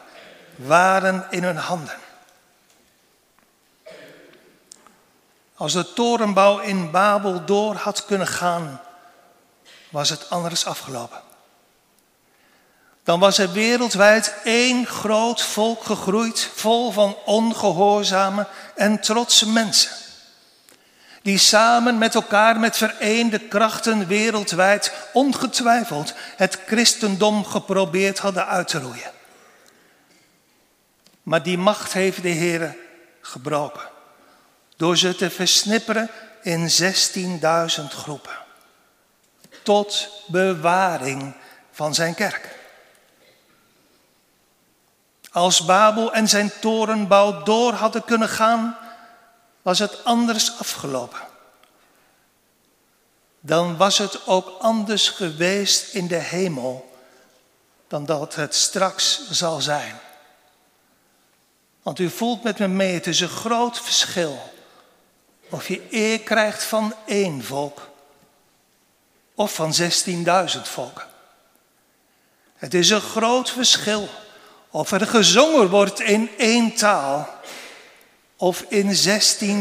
waren 0.67 1.27
in 1.31 1.43
hun 1.43 1.57
handen. 1.57 1.97
Als 5.57 5.73
de 5.73 5.93
torenbouw 5.93 6.59
in 6.59 6.91
Babel 6.91 7.45
door 7.45 7.75
had 7.75 8.05
kunnen 8.05 8.27
gaan, 8.27 8.81
was 9.91 10.09
het 10.09 10.31
anders 10.31 10.67
afgelopen. 10.67 11.21
Dan 13.05 13.21
was 13.21 13.39
er 13.39 13.53
wereldwijd 13.53 14.35
één 14.45 14.87
groot 14.87 15.43
volk 15.43 15.85
gegroeid, 15.85 16.51
vol 16.55 16.91
van 16.91 17.17
ongehoorzame 17.25 18.47
en 18.75 19.01
trotse 19.01 19.49
mensen. 19.49 19.91
Die 21.23 21.39
samen 21.39 21.99
met 21.99 22.15
elkaar 22.15 22.61
met 22.61 22.77
vereende 22.77 23.39
krachten 23.39 24.07
wereldwijd 24.07 24.93
ongetwijfeld 25.13 26.15
het 26.37 26.59
christendom 26.67 27.45
geprobeerd 27.45 28.19
hadden 28.19 28.47
uit 28.47 28.69
te 28.69 28.81
roeien. 28.81 29.22
Maar 31.23 31.43
die 31.43 31.59
macht 31.59 31.93
heeft 31.93 32.23
de 32.23 32.29
Heer 32.29 32.77
gebroken 33.21 33.91
door 34.77 34.97
ze 34.97 35.15
te 35.15 35.31
versnipperen 35.31 36.11
in 36.43 36.71
16.000 36.83 37.85
groepen. 37.89 38.37
Tot 39.63 40.09
bewaring 40.27 41.35
van 41.71 41.95
zijn 41.95 42.15
kerk. 42.15 42.57
Als 45.31 45.65
Babel 45.65 46.13
en 46.13 46.29
zijn 46.29 46.53
torenbouw 46.61 47.43
door 47.43 47.73
hadden 47.73 48.05
kunnen 48.05 48.29
gaan, 48.29 48.77
was 49.63 49.79
het 49.79 50.05
anders 50.05 50.59
afgelopen. 50.59 51.21
Dan 53.41 53.77
was 53.77 53.99
het 53.99 54.27
ook 54.27 54.61
anders 54.61 55.09
geweest 55.09 55.95
in 55.95 56.07
de 56.07 56.19
hemel 56.19 56.99
dan 57.89 58.05
dat 58.05 58.35
het 58.35 58.55
straks 58.55 59.31
zal 59.31 59.61
zijn. 59.61 60.01
Want 61.83 61.99
u 61.99 62.11
voelt 62.11 62.43
met 62.43 62.59
me 62.59 62.69
mee, 62.69 62.95
het 62.95 63.07
is 63.07 63.21
een 63.21 63.29
groot 63.29 63.81
verschil 63.81 64.53
of 65.49 65.69
je 65.69 65.83
eer 65.91 66.21
krijgt 66.21 66.65
van 66.65 66.95
één 67.07 67.45
volk 67.45 67.91
of 69.35 69.55
van 69.55 69.75
16.000 69.81 70.63
volken. 70.63 71.07
Het 72.57 72.75
is 72.75 72.91
een 72.91 73.01
groot 73.01 73.51
verschil 73.51 74.09
of 74.71 74.91
er 74.91 75.07
gezongen 75.07 75.69
wordt 75.69 76.01
in 76.01 76.31
één 76.39 76.75
taal 76.75 77.29
of 78.37 78.65
in 78.69 78.97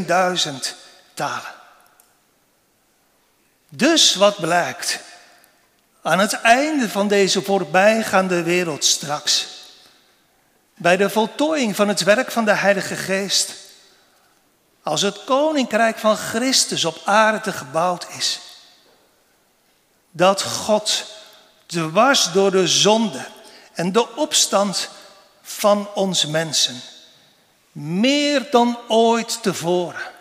16.000 0.07 0.51
talen. 1.13 1.53
Dus 3.69 4.15
wat 4.15 4.35
blijkt 4.35 4.99
aan 6.01 6.19
het 6.19 6.33
einde 6.33 6.89
van 6.89 7.07
deze 7.07 7.41
voorbijgaande 7.41 8.43
wereld 8.43 8.85
straks, 8.85 9.60
bij 10.81 10.97
de 10.97 11.09
voltooiing 11.09 11.75
van 11.75 11.87
het 11.87 12.03
werk 12.03 12.31
van 12.31 12.45
de 12.45 12.53
Heilige 12.53 12.95
Geest, 12.95 13.53
als 14.83 15.01
het 15.01 15.23
koninkrijk 15.23 15.97
van 15.97 16.17
Christus 16.17 16.85
op 16.85 17.01
aarde 17.05 17.51
gebouwd 17.51 18.07
is, 18.17 18.39
dat 20.11 20.41
God 20.41 21.05
dwars 21.65 22.31
door 22.31 22.51
de 22.51 22.67
zonde 22.67 23.25
en 23.73 23.91
de 23.91 24.15
opstand 24.15 24.89
van 25.41 25.89
ons 25.93 26.25
mensen 26.25 26.81
meer 27.71 28.47
dan 28.51 28.77
ooit 28.87 29.41
tevoren 29.41 30.11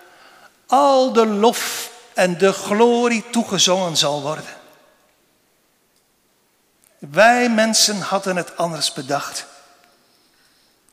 al 0.66 1.12
de 1.12 1.26
lof 1.26 1.90
en 2.14 2.38
de 2.38 2.52
glorie 2.52 3.24
toegezongen 3.30 3.96
zal 3.96 4.22
worden. 4.22 4.58
Wij 6.98 7.50
mensen 7.50 8.00
hadden 8.00 8.36
het 8.36 8.56
anders 8.56 8.92
bedacht. 8.92 9.48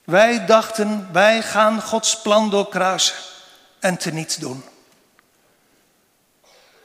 Wij 0.07 0.45
dachten, 0.45 1.09
wij 1.11 1.41
gaan 1.41 1.81
Gods 1.81 2.21
plan 2.21 2.49
doorkruisen 2.49 3.15
en 3.79 3.97
te 3.97 4.11
niets 4.11 4.35
doen. 4.35 4.63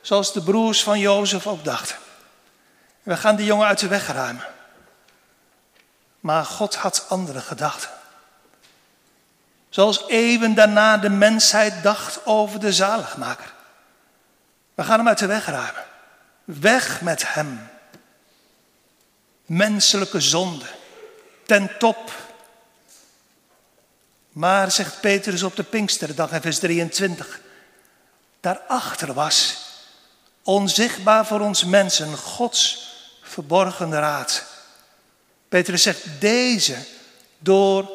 Zoals 0.01 0.33
de 0.33 0.43
broers 0.43 0.83
van 0.83 0.99
Jozef 0.99 1.47
ook 1.47 1.65
dachten. 1.65 1.97
We 3.03 3.17
gaan 3.17 3.37
die 3.37 3.47
jongen 3.47 3.67
uit 3.67 3.79
de 3.79 3.89
weg 3.89 4.07
ruimen. 4.07 4.47
Maar 6.21 6.45
God 6.45 6.75
had 6.75 7.05
andere 7.09 7.41
gedachten. 7.41 7.91
Zoals 9.69 10.09
eeuwen 10.09 10.55
daarna 10.55 10.97
de 10.97 11.11
mensheid 11.11 11.83
dacht 11.83 12.27
over 12.27 12.61
de 12.61 12.73
zaligmaker. 12.73 13.53
We 14.75 14.85
gaan 14.85 14.99
hem 14.99 15.09
uit 15.09 15.19
de 15.19 15.27
weg 15.27 15.47
ruimen. 15.47 15.85
Weg 16.45 17.01
met 17.01 17.35
hem. 17.35 17.69
Menselijke 19.47 20.21
zonde. 20.21 20.67
Ten 21.47 21.79
top 21.79 22.22
maar, 24.33 24.71
zegt 24.71 25.01
Petrus 25.01 25.43
op 25.43 25.57
de 25.57 25.63
Pinksterdag 25.63 26.33
in 26.33 26.41
vers 26.41 26.59
23, 26.59 27.41
daarachter 28.41 29.15
was, 29.15 29.59
onzichtbaar 30.43 31.27
voor 31.27 31.41
ons 31.41 31.65
mensen, 31.65 32.17
Gods 32.17 32.91
verborgen 33.23 33.93
raad. 33.93 34.45
Petrus 35.49 35.83
zegt, 35.83 36.05
deze 36.19 36.77
door 37.39 37.91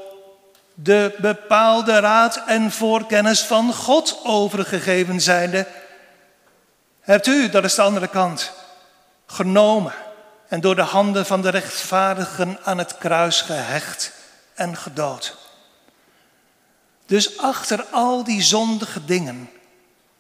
de 0.73 1.15
bepaalde 1.17 2.00
raad 2.00 2.43
en 2.45 2.71
voorkennis 2.71 3.41
van 3.41 3.73
God 3.73 4.19
overgegeven 4.23 5.21
zijnde, 5.21 5.67
hebt 7.02 7.28
u, 7.28 7.50
dat 7.50 7.63
is 7.63 7.76
de 7.76 7.82
andere 7.82 8.08
kant, 8.08 8.52
genomen 9.26 9.93
en 10.47 10.62
door 10.62 10.76
de 10.76 10.82
handen 10.82 11.26
van 11.26 11.41
de 11.41 11.50
rechtvaardigen 11.50 12.60
aan 12.63 12.78
het 12.78 12.97
kruis 12.97 13.41
gehecht 13.41 14.12
en 14.54 14.78
gedood. 14.78 15.47
Dus 17.08 17.38
achter 17.38 17.86
al 17.91 18.24
die 18.24 18.41
zondige 18.41 19.06
dingen 19.06 19.50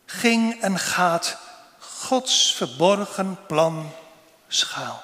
ging 0.05 0.61
en 0.61 0.79
gaat 0.79 1.37
Gods 1.79 2.53
verborgen 2.55 3.37
plan 3.47 3.91
schuil. 4.47 5.01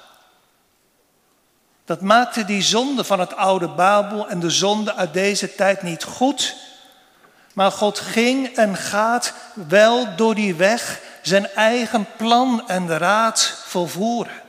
Dat 1.84 2.00
maakte 2.00 2.44
die 2.44 2.62
zonde 2.62 3.04
van 3.04 3.20
het 3.20 3.36
oude 3.36 3.68
Babel 3.68 4.28
en 4.28 4.40
de 4.40 4.50
zonde 4.50 4.94
uit 4.94 5.12
deze 5.12 5.54
tijd 5.54 5.82
niet 5.82 6.04
goed. 6.04 6.56
Maar 7.52 7.72
God 7.72 7.98
ging 7.98 8.56
en 8.56 8.76
gaat 8.76 9.34
wel 9.52 10.16
door 10.16 10.34
die 10.34 10.54
weg 10.54 11.00
zijn 11.22 11.50
eigen 11.50 12.06
plan 12.16 12.68
en 12.68 12.98
raad 12.98 13.54
volvoeren. 13.64 14.42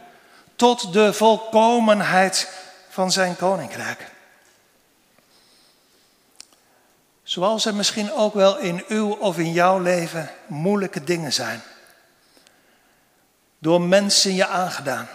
Tot 0.55 0.93
de 0.93 1.13
volkomenheid 1.13 2.49
van 2.89 3.11
zijn 3.11 3.35
koninkrijk. 3.35 4.11
Zoals 7.25 7.65
er 7.65 7.75
misschien 7.75 8.11
ook 8.11 8.33
wel 8.33 8.57
in 8.57 8.83
uw 8.87 9.11
of 9.11 9.37
in 9.37 9.51
jouw 9.51 9.79
leven 9.79 10.29
moeilijke 10.47 11.03
dingen 11.03 11.33
zijn. 11.33 11.61
Door 13.59 13.81
mensen 13.81 14.33
je 14.33 14.47
aangedaan. 14.47 15.07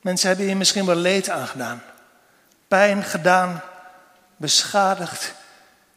Mensen 0.00 0.28
hebben 0.28 0.46
je 0.46 0.56
misschien 0.56 0.86
wel 0.86 0.96
leed 0.96 1.28
aangedaan. 1.28 1.82
Pijn 2.68 3.02
gedaan, 3.02 3.62
beschadigd, 4.36 5.34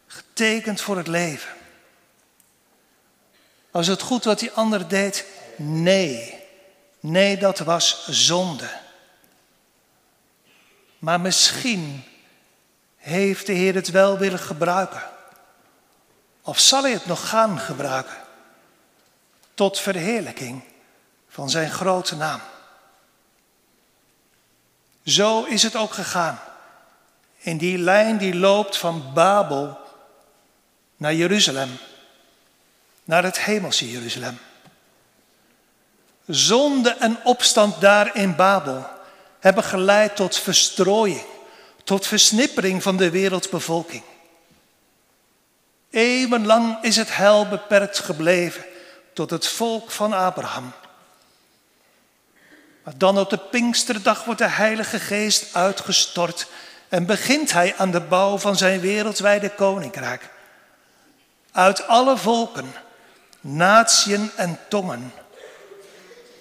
getekend 0.08 0.82
voor 0.82 0.98
het 0.98 1.08
leven. 1.08 1.52
Was 3.72 3.88
het 3.88 4.02
goed 4.02 4.24
wat 4.24 4.40
die 4.40 4.52
ander 4.52 4.88
deed? 4.88 5.26
Nee. 5.58 6.44
Nee, 7.00 7.38
dat 7.38 7.60
was 7.60 8.08
zonde. 8.10 8.70
Maar 11.00 11.22
misschien 11.22 12.04
heeft 13.08 13.46
de 13.46 13.54
Heer 13.54 13.76
het 13.76 13.92
wel 13.92 14.18
willen 14.18 14.40
gebruiken? 14.40 15.04
Of 16.42 16.60
zal 16.60 16.82
hij 16.82 16.92
het 16.92 17.06
nog 17.06 17.30
gaan 17.30 17.60
gebruiken? 17.60 18.18
Tot 19.54 19.80
verheerlijking 19.80 20.64
van 21.30 21.50
zijn 21.50 21.72
grote 21.72 22.16
naam. 22.16 22.40
Zo 25.04 25.44
is 25.44 25.64
het 25.64 25.76
ook 25.76 25.94
gegaan. 25.94 26.40
In 27.38 27.58
die 27.58 27.78
lijn 27.78 28.18
die 28.18 28.36
loopt 28.36 28.78
van 28.78 29.14
Babel 29.14 29.78
naar 30.98 31.14
Jeruzalem. 31.14 31.78
Naar 33.04 33.24
het 33.24 33.40
hemelse 33.40 33.92
Jeruzalem. 33.92 34.40
Zonde 36.26 36.90
en 36.90 37.20
opstand 37.24 37.82
daar 37.82 38.16
in 38.16 38.36
Babel 38.36 38.86
hebben 39.40 39.64
geleid 39.64 40.16
tot 40.16 40.38
verstrooiing 40.38 41.36
tot 41.88 42.08
versnippering 42.08 42.84
van 42.84 42.98
de 42.98 43.10
wereldbevolking. 43.10 44.04
Eeuwenlang 45.90 46.84
is 46.84 46.96
het 46.96 47.16
hel 47.16 47.48
beperkt 47.48 48.00
gebleven 48.00 48.66
tot 49.14 49.30
het 49.30 49.48
volk 49.48 49.92
van 49.92 50.14
Abraham. 50.14 50.74
Maar 52.84 52.98
dan 52.98 53.20
op 53.20 53.30
de 53.30 53.38
Pinksterdag 53.38 54.24
wordt 54.24 54.40
de 54.40 54.48
Heilige 54.48 55.00
Geest 55.00 55.56
uitgestort 55.56 56.48
en 56.90 57.06
begint 57.06 57.52
hij 57.52 57.76
aan 57.78 57.92
de 57.92 58.02
bouw 58.02 58.38
van 58.38 58.56
zijn 58.56 58.80
wereldwijde 58.80 59.50
koninkrijk. 59.50 60.30
Uit 61.52 61.88
alle 61.88 62.18
volken, 62.18 62.74
natieën 63.42 64.32
en 64.36 64.60
tongen. 64.70 65.14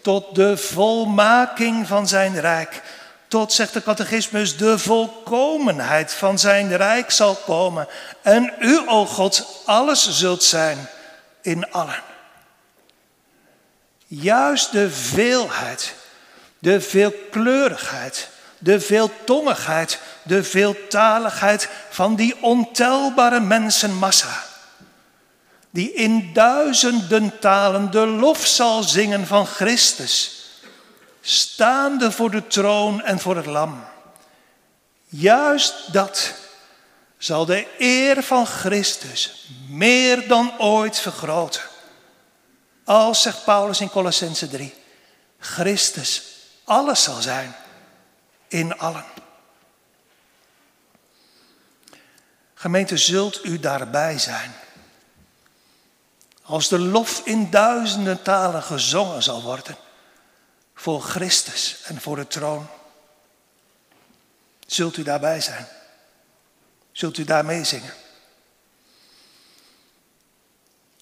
Tot 0.02 0.34
de 0.34 0.56
volmaking 0.56 1.86
van 1.86 2.08
zijn 2.08 2.40
rijk. 2.40 2.82
Tot, 3.28 3.52
zegt 3.52 3.72
de 3.72 3.82
catechismus, 3.82 4.56
de 4.56 4.78
volkomenheid 4.78 6.12
van 6.12 6.38
zijn 6.38 6.76
rijk 6.76 7.10
zal 7.10 7.34
komen. 7.34 7.88
En 8.22 8.52
u, 8.60 8.82
o 8.86 9.06
God, 9.06 9.62
alles 9.64 10.10
zult 10.10 10.42
zijn 10.42 10.88
in 11.42 11.70
allen. 11.70 12.02
Juist 14.06 14.72
de 14.72 14.90
veelheid, 14.90 15.94
de 16.58 16.80
veelkleurigheid, 16.80 18.28
de 18.58 18.80
veeltongigheid, 18.80 19.98
de 20.22 20.44
veeltaligheid 20.44 21.68
van 21.90 22.16
die 22.16 22.42
ontelbare 22.42 23.40
mensenmassa 23.40 24.44
die 25.76 25.92
in 25.92 26.30
duizenden 26.32 27.38
talen 27.38 27.90
de 27.90 28.06
lof 28.06 28.46
zal 28.46 28.82
zingen 28.82 29.26
van 29.26 29.46
Christus, 29.46 30.35
staande 31.26 32.12
voor 32.12 32.30
de 32.30 32.46
troon 32.46 33.02
en 33.02 33.18
voor 33.18 33.36
het 33.36 33.46
lam. 33.46 33.84
Juist 35.04 35.92
dat 35.92 36.34
zal 37.18 37.44
de 37.44 37.66
eer 37.78 38.22
van 38.22 38.46
Christus 38.46 39.48
meer 39.68 40.28
dan 40.28 40.58
ooit 40.58 40.98
vergroten. 40.98 41.62
Als, 42.84 43.22
zegt 43.22 43.44
Paulus 43.44 43.80
in 43.80 43.90
Colossense 43.90 44.48
3, 44.48 44.74
Christus 45.38 46.22
alles 46.64 47.02
zal 47.02 47.20
zijn 47.20 47.56
in 48.48 48.78
allen. 48.78 49.04
Gemeente, 52.54 52.96
zult 52.96 53.44
u 53.44 53.60
daarbij 53.60 54.18
zijn? 54.18 54.52
Als 56.42 56.68
de 56.68 56.78
lof 56.78 57.20
in 57.24 57.50
duizenden 57.50 58.22
talen 58.22 58.62
gezongen 58.62 59.22
zal 59.22 59.42
worden 59.42 59.76
voor 60.76 61.00
Christus 61.00 61.82
en 61.84 62.00
voor 62.00 62.16
de 62.16 62.26
troon. 62.26 62.66
Zult 64.66 64.96
u 64.96 65.02
daarbij 65.02 65.40
zijn? 65.40 65.66
Zult 66.92 67.18
u 67.18 67.24
daarmee 67.24 67.64
zingen? 67.64 67.94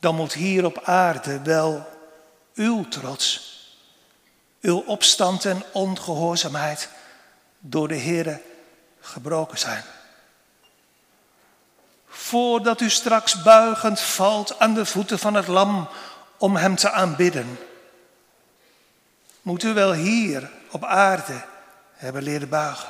Dan 0.00 0.14
moet 0.14 0.32
hier 0.32 0.64
op 0.64 0.82
aarde 0.84 1.42
wel 1.42 1.86
uw 2.54 2.88
trots, 2.88 3.52
uw 4.60 4.78
opstand 4.78 5.44
en 5.44 5.62
ongehoorzaamheid 5.72 6.88
door 7.58 7.88
de 7.88 7.94
Heer 7.94 8.40
gebroken 9.00 9.58
zijn 9.58 9.84
voordat 12.14 12.80
u 12.80 12.90
straks 12.90 13.42
buigend 13.42 14.00
valt 14.00 14.58
aan 14.58 14.74
de 14.74 14.86
voeten 14.86 15.18
van 15.18 15.34
het 15.34 15.46
lam 15.46 15.88
om 16.38 16.56
Hem 16.56 16.76
te 16.76 16.90
aanbidden. 16.90 17.58
Moet 19.44 19.62
u 19.62 19.72
wel 19.72 19.92
hier 19.92 20.50
op 20.70 20.84
aarde 20.84 21.44
hebben 21.92 22.22
leren 22.22 22.48
buigen. 22.48 22.88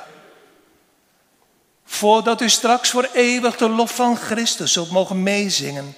Voordat 1.85 2.41
u 2.41 2.49
straks 2.49 2.89
voor 2.89 3.09
eeuwig 3.13 3.57
de 3.57 3.69
lof 3.69 3.95
van 3.95 4.17
Christus 4.17 4.73
zult 4.73 4.91
mogen 4.91 5.23
meezingen. 5.23 5.95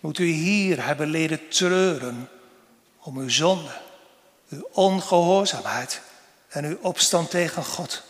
Moet 0.00 0.18
u 0.18 0.24
hier 0.24 0.84
hebben 0.84 1.08
leren 1.08 1.48
treuren 1.48 2.28
om 2.98 3.18
uw 3.18 3.28
zonde, 3.28 3.80
uw 4.48 4.68
ongehoorzaamheid 4.72 6.00
en 6.48 6.64
uw 6.64 6.78
opstand 6.80 7.30
tegen 7.30 7.64
God. 7.64 8.02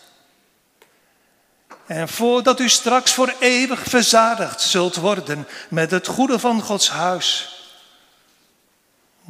En 1.87 2.09
voordat 2.09 2.61
u 2.61 2.68
straks 2.68 3.12
voor 3.12 3.35
eeuwig 3.39 3.83
verzadigd 3.83 4.61
zult 4.61 4.97
worden 4.97 5.49
met 5.68 5.91
het 5.91 6.07
goede 6.07 6.39
van 6.39 6.62
Gods 6.62 6.91
huis, 6.91 7.60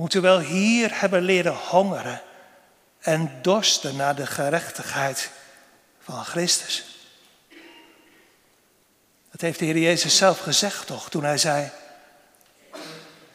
moet 0.00 0.14
u 0.14 0.20
wel 0.20 0.38
hier 0.38 1.00
hebben 1.00 1.22
leren 1.22 1.54
hongeren 1.54 2.22
en 3.00 3.38
dorsten 3.42 3.96
naar 3.96 4.14
de 4.14 4.26
gerechtigheid 4.26 5.30
van 6.00 6.24
Christus. 6.24 6.84
Dat 9.30 9.40
heeft 9.40 9.58
de 9.58 9.64
Heer 9.64 9.78
Jezus 9.78 10.16
zelf 10.16 10.38
gezegd 10.38 10.86
toch, 10.86 11.10
toen 11.10 11.24
hij 11.24 11.38
zei, 11.38 11.70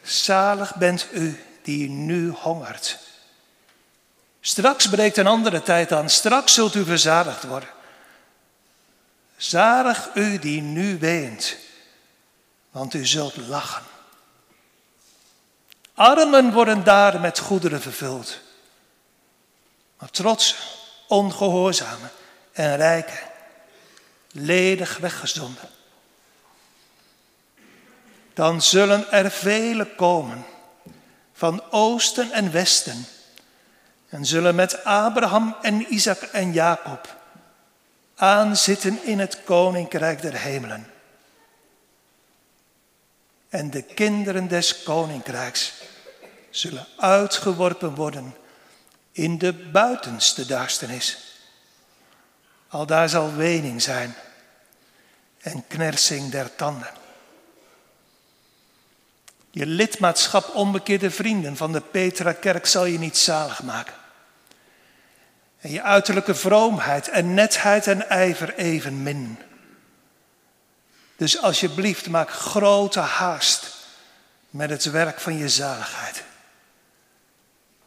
zalig 0.01 0.75
bent 0.75 1.07
u 1.11 1.43
die 1.61 1.89
nu 1.89 2.29
hongert. 2.29 2.99
Straks 4.39 4.89
breekt 4.89 5.17
een 5.17 5.27
andere 5.27 5.61
tijd 5.61 5.91
aan, 5.91 6.09
straks 6.09 6.53
zult 6.53 6.75
u 6.75 6.85
verzadigd 6.85 7.43
worden. 7.43 7.69
Zalig 9.37 10.09
u 10.13 10.39
die 10.39 10.61
nu 10.61 10.99
weent, 10.99 11.55
want 12.71 12.93
u 12.93 13.05
zult 13.05 13.37
lachen. 13.37 13.94
Armen 15.95 16.51
worden 16.51 16.83
daar 16.83 17.19
met 17.19 17.39
goederen 17.39 17.81
vervuld. 17.81 18.39
Maar 19.97 20.09
trots, 20.09 20.55
ongehoorzame 21.07 22.07
en 22.51 22.75
rijken, 22.75 23.19
ledig 24.31 24.97
weggezonden. 24.97 25.69
Dan 28.33 28.61
zullen 28.61 29.11
er 29.11 29.31
vele 29.31 29.95
komen 29.95 30.45
van 31.33 31.63
oosten 31.71 32.31
en 32.31 32.51
westen 32.51 33.05
en 34.09 34.25
zullen 34.25 34.55
met 34.55 34.83
Abraham 34.83 35.55
en 35.61 35.93
Isaac 35.93 36.21
en 36.21 36.53
Jacob 36.53 37.15
aanzitten 38.15 39.03
in 39.03 39.19
het 39.19 39.43
koninkrijk 39.43 40.21
der 40.21 40.35
hemelen. 40.35 40.94
En 43.55 43.69
de 43.69 43.81
kinderen 43.81 44.47
des 44.47 44.83
koninkrijks 44.83 45.73
zullen 46.49 46.87
uitgeworpen 46.97 47.95
worden 47.95 48.35
in 49.11 49.37
de 49.37 49.53
buitenste 49.53 50.45
duisternis. 50.45 51.17
Al 52.67 52.85
daar 52.85 53.09
zal 53.09 53.35
wening 53.35 53.81
zijn 53.81 54.15
en 55.41 55.67
knersing 55.67 56.31
der 56.31 56.55
tanden. 56.55 56.89
Je 59.51 59.65
lidmaatschap 59.65 60.55
onbekeerde 60.55 61.11
vrienden 61.11 61.57
van 61.57 61.71
de 61.71 61.81
Petra-kerk 61.81 62.65
zal 62.65 62.85
je 62.85 62.99
niet 62.99 63.17
zalig 63.17 63.63
maken. 63.63 63.95
En 65.59 65.71
je 65.71 65.81
uiterlijke 65.81 66.35
vroomheid 66.35 67.09
en 67.09 67.33
netheid 67.33 67.87
en 67.87 68.09
ijver 68.09 68.55
evenmin. 68.55 69.37
Dus 71.15 71.41
alsjeblieft, 71.41 72.09
maak 72.09 72.29
grote 72.29 72.99
haast 72.99 73.75
met 74.49 74.69
het 74.69 74.83
werk 74.83 75.19
van 75.19 75.37
je 75.37 75.49
zaligheid. 75.49 76.23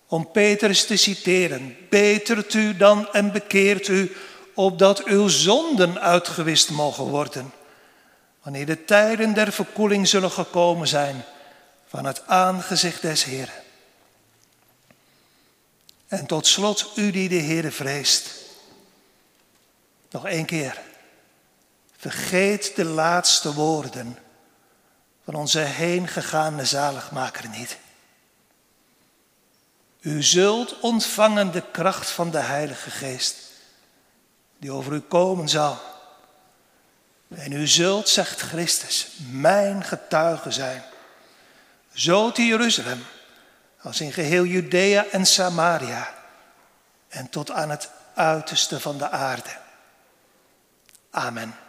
Om 0.07 0.31
Petrus 0.31 0.87
te 0.87 0.97
citeren, 0.97 1.77
betert 1.91 2.55
u 2.55 2.77
dan 2.77 3.13
en 3.13 3.33
bekeert 3.33 3.89
u, 3.89 4.17
opdat 4.55 5.05
uw 5.05 5.29
zonden 5.29 6.01
uitgewist 6.01 6.71
mogen 6.71 7.05
worden, 7.05 7.53
wanneer 8.43 8.67
de 8.67 8.85
tijden 8.85 9.35
der 9.35 9.53
verkoeling 9.53 10.09
zullen 10.09 10.31
gekomen 10.31 10.89
zijn 10.89 11.25
van 11.89 12.05
het 12.05 12.27
aangezicht 12.27 13.03
des 13.03 13.25
Heeren. 13.25 13.63
En 16.09 16.27
tot 16.27 16.47
slot, 16.47 16.93
u 16.95 17.11
die 17.11 17.29
de 17.29 17.35
Heer 17.35 17.73
vreest. 17.73 18.31
Nog 20.11 20.27
één 20.27 20.45
keer. 20.45 20.88
Vergeet 22.01 22.77
de 22.77 22.85
laatste 22.85 23.55
woorden 23.55 24.19
van 25.25 25.35
onze 25.35 25.59
heengegaande 25.59 26.65
zaligmaker 26.65 27.49
niet. 27.49 27.79
U 30.01 30.23
zult 30.23 30.81
ontvangen 30.81 31.53
de 31.53 31.63
kracht 31.73 32.11
van 32.11 32.31
de 32.31 32.39
Heilige 32.39 32.91
Geest, 32.91 33.37
die 34.59 34.73
over 34.73 34.93
u 34.93 35.01
komen 35.01 35.49
zal. 35.49 35.79
En 37.29 37.53
u 37.53 37.67
zult, 37.67 38.09
zegt 38.09 38.41
Christus, 38.41 39.09
mijn 39.31 39.85
getuige 39.85 40.51
zijn. 40.51 40.83
Zo 41.93 42.33
te 42.33 42.47
Jeruzalem 42.47 43.05
als 43.83 44.01
in 44.01 44.13
geheel 44.13 44.45
Judea 44.45 45.07
en 45.11 45.27
Samaria 45.27 46.15
en 47.09 47.29
tot 47.29 47.51
aan 47.51 47.71
het 47.71 47.91
uiterste 48.15 48.81
van 48.81 48.99
de 48.99 49.11
aarde. 49.11 49.57
Amen. 51.11 51.67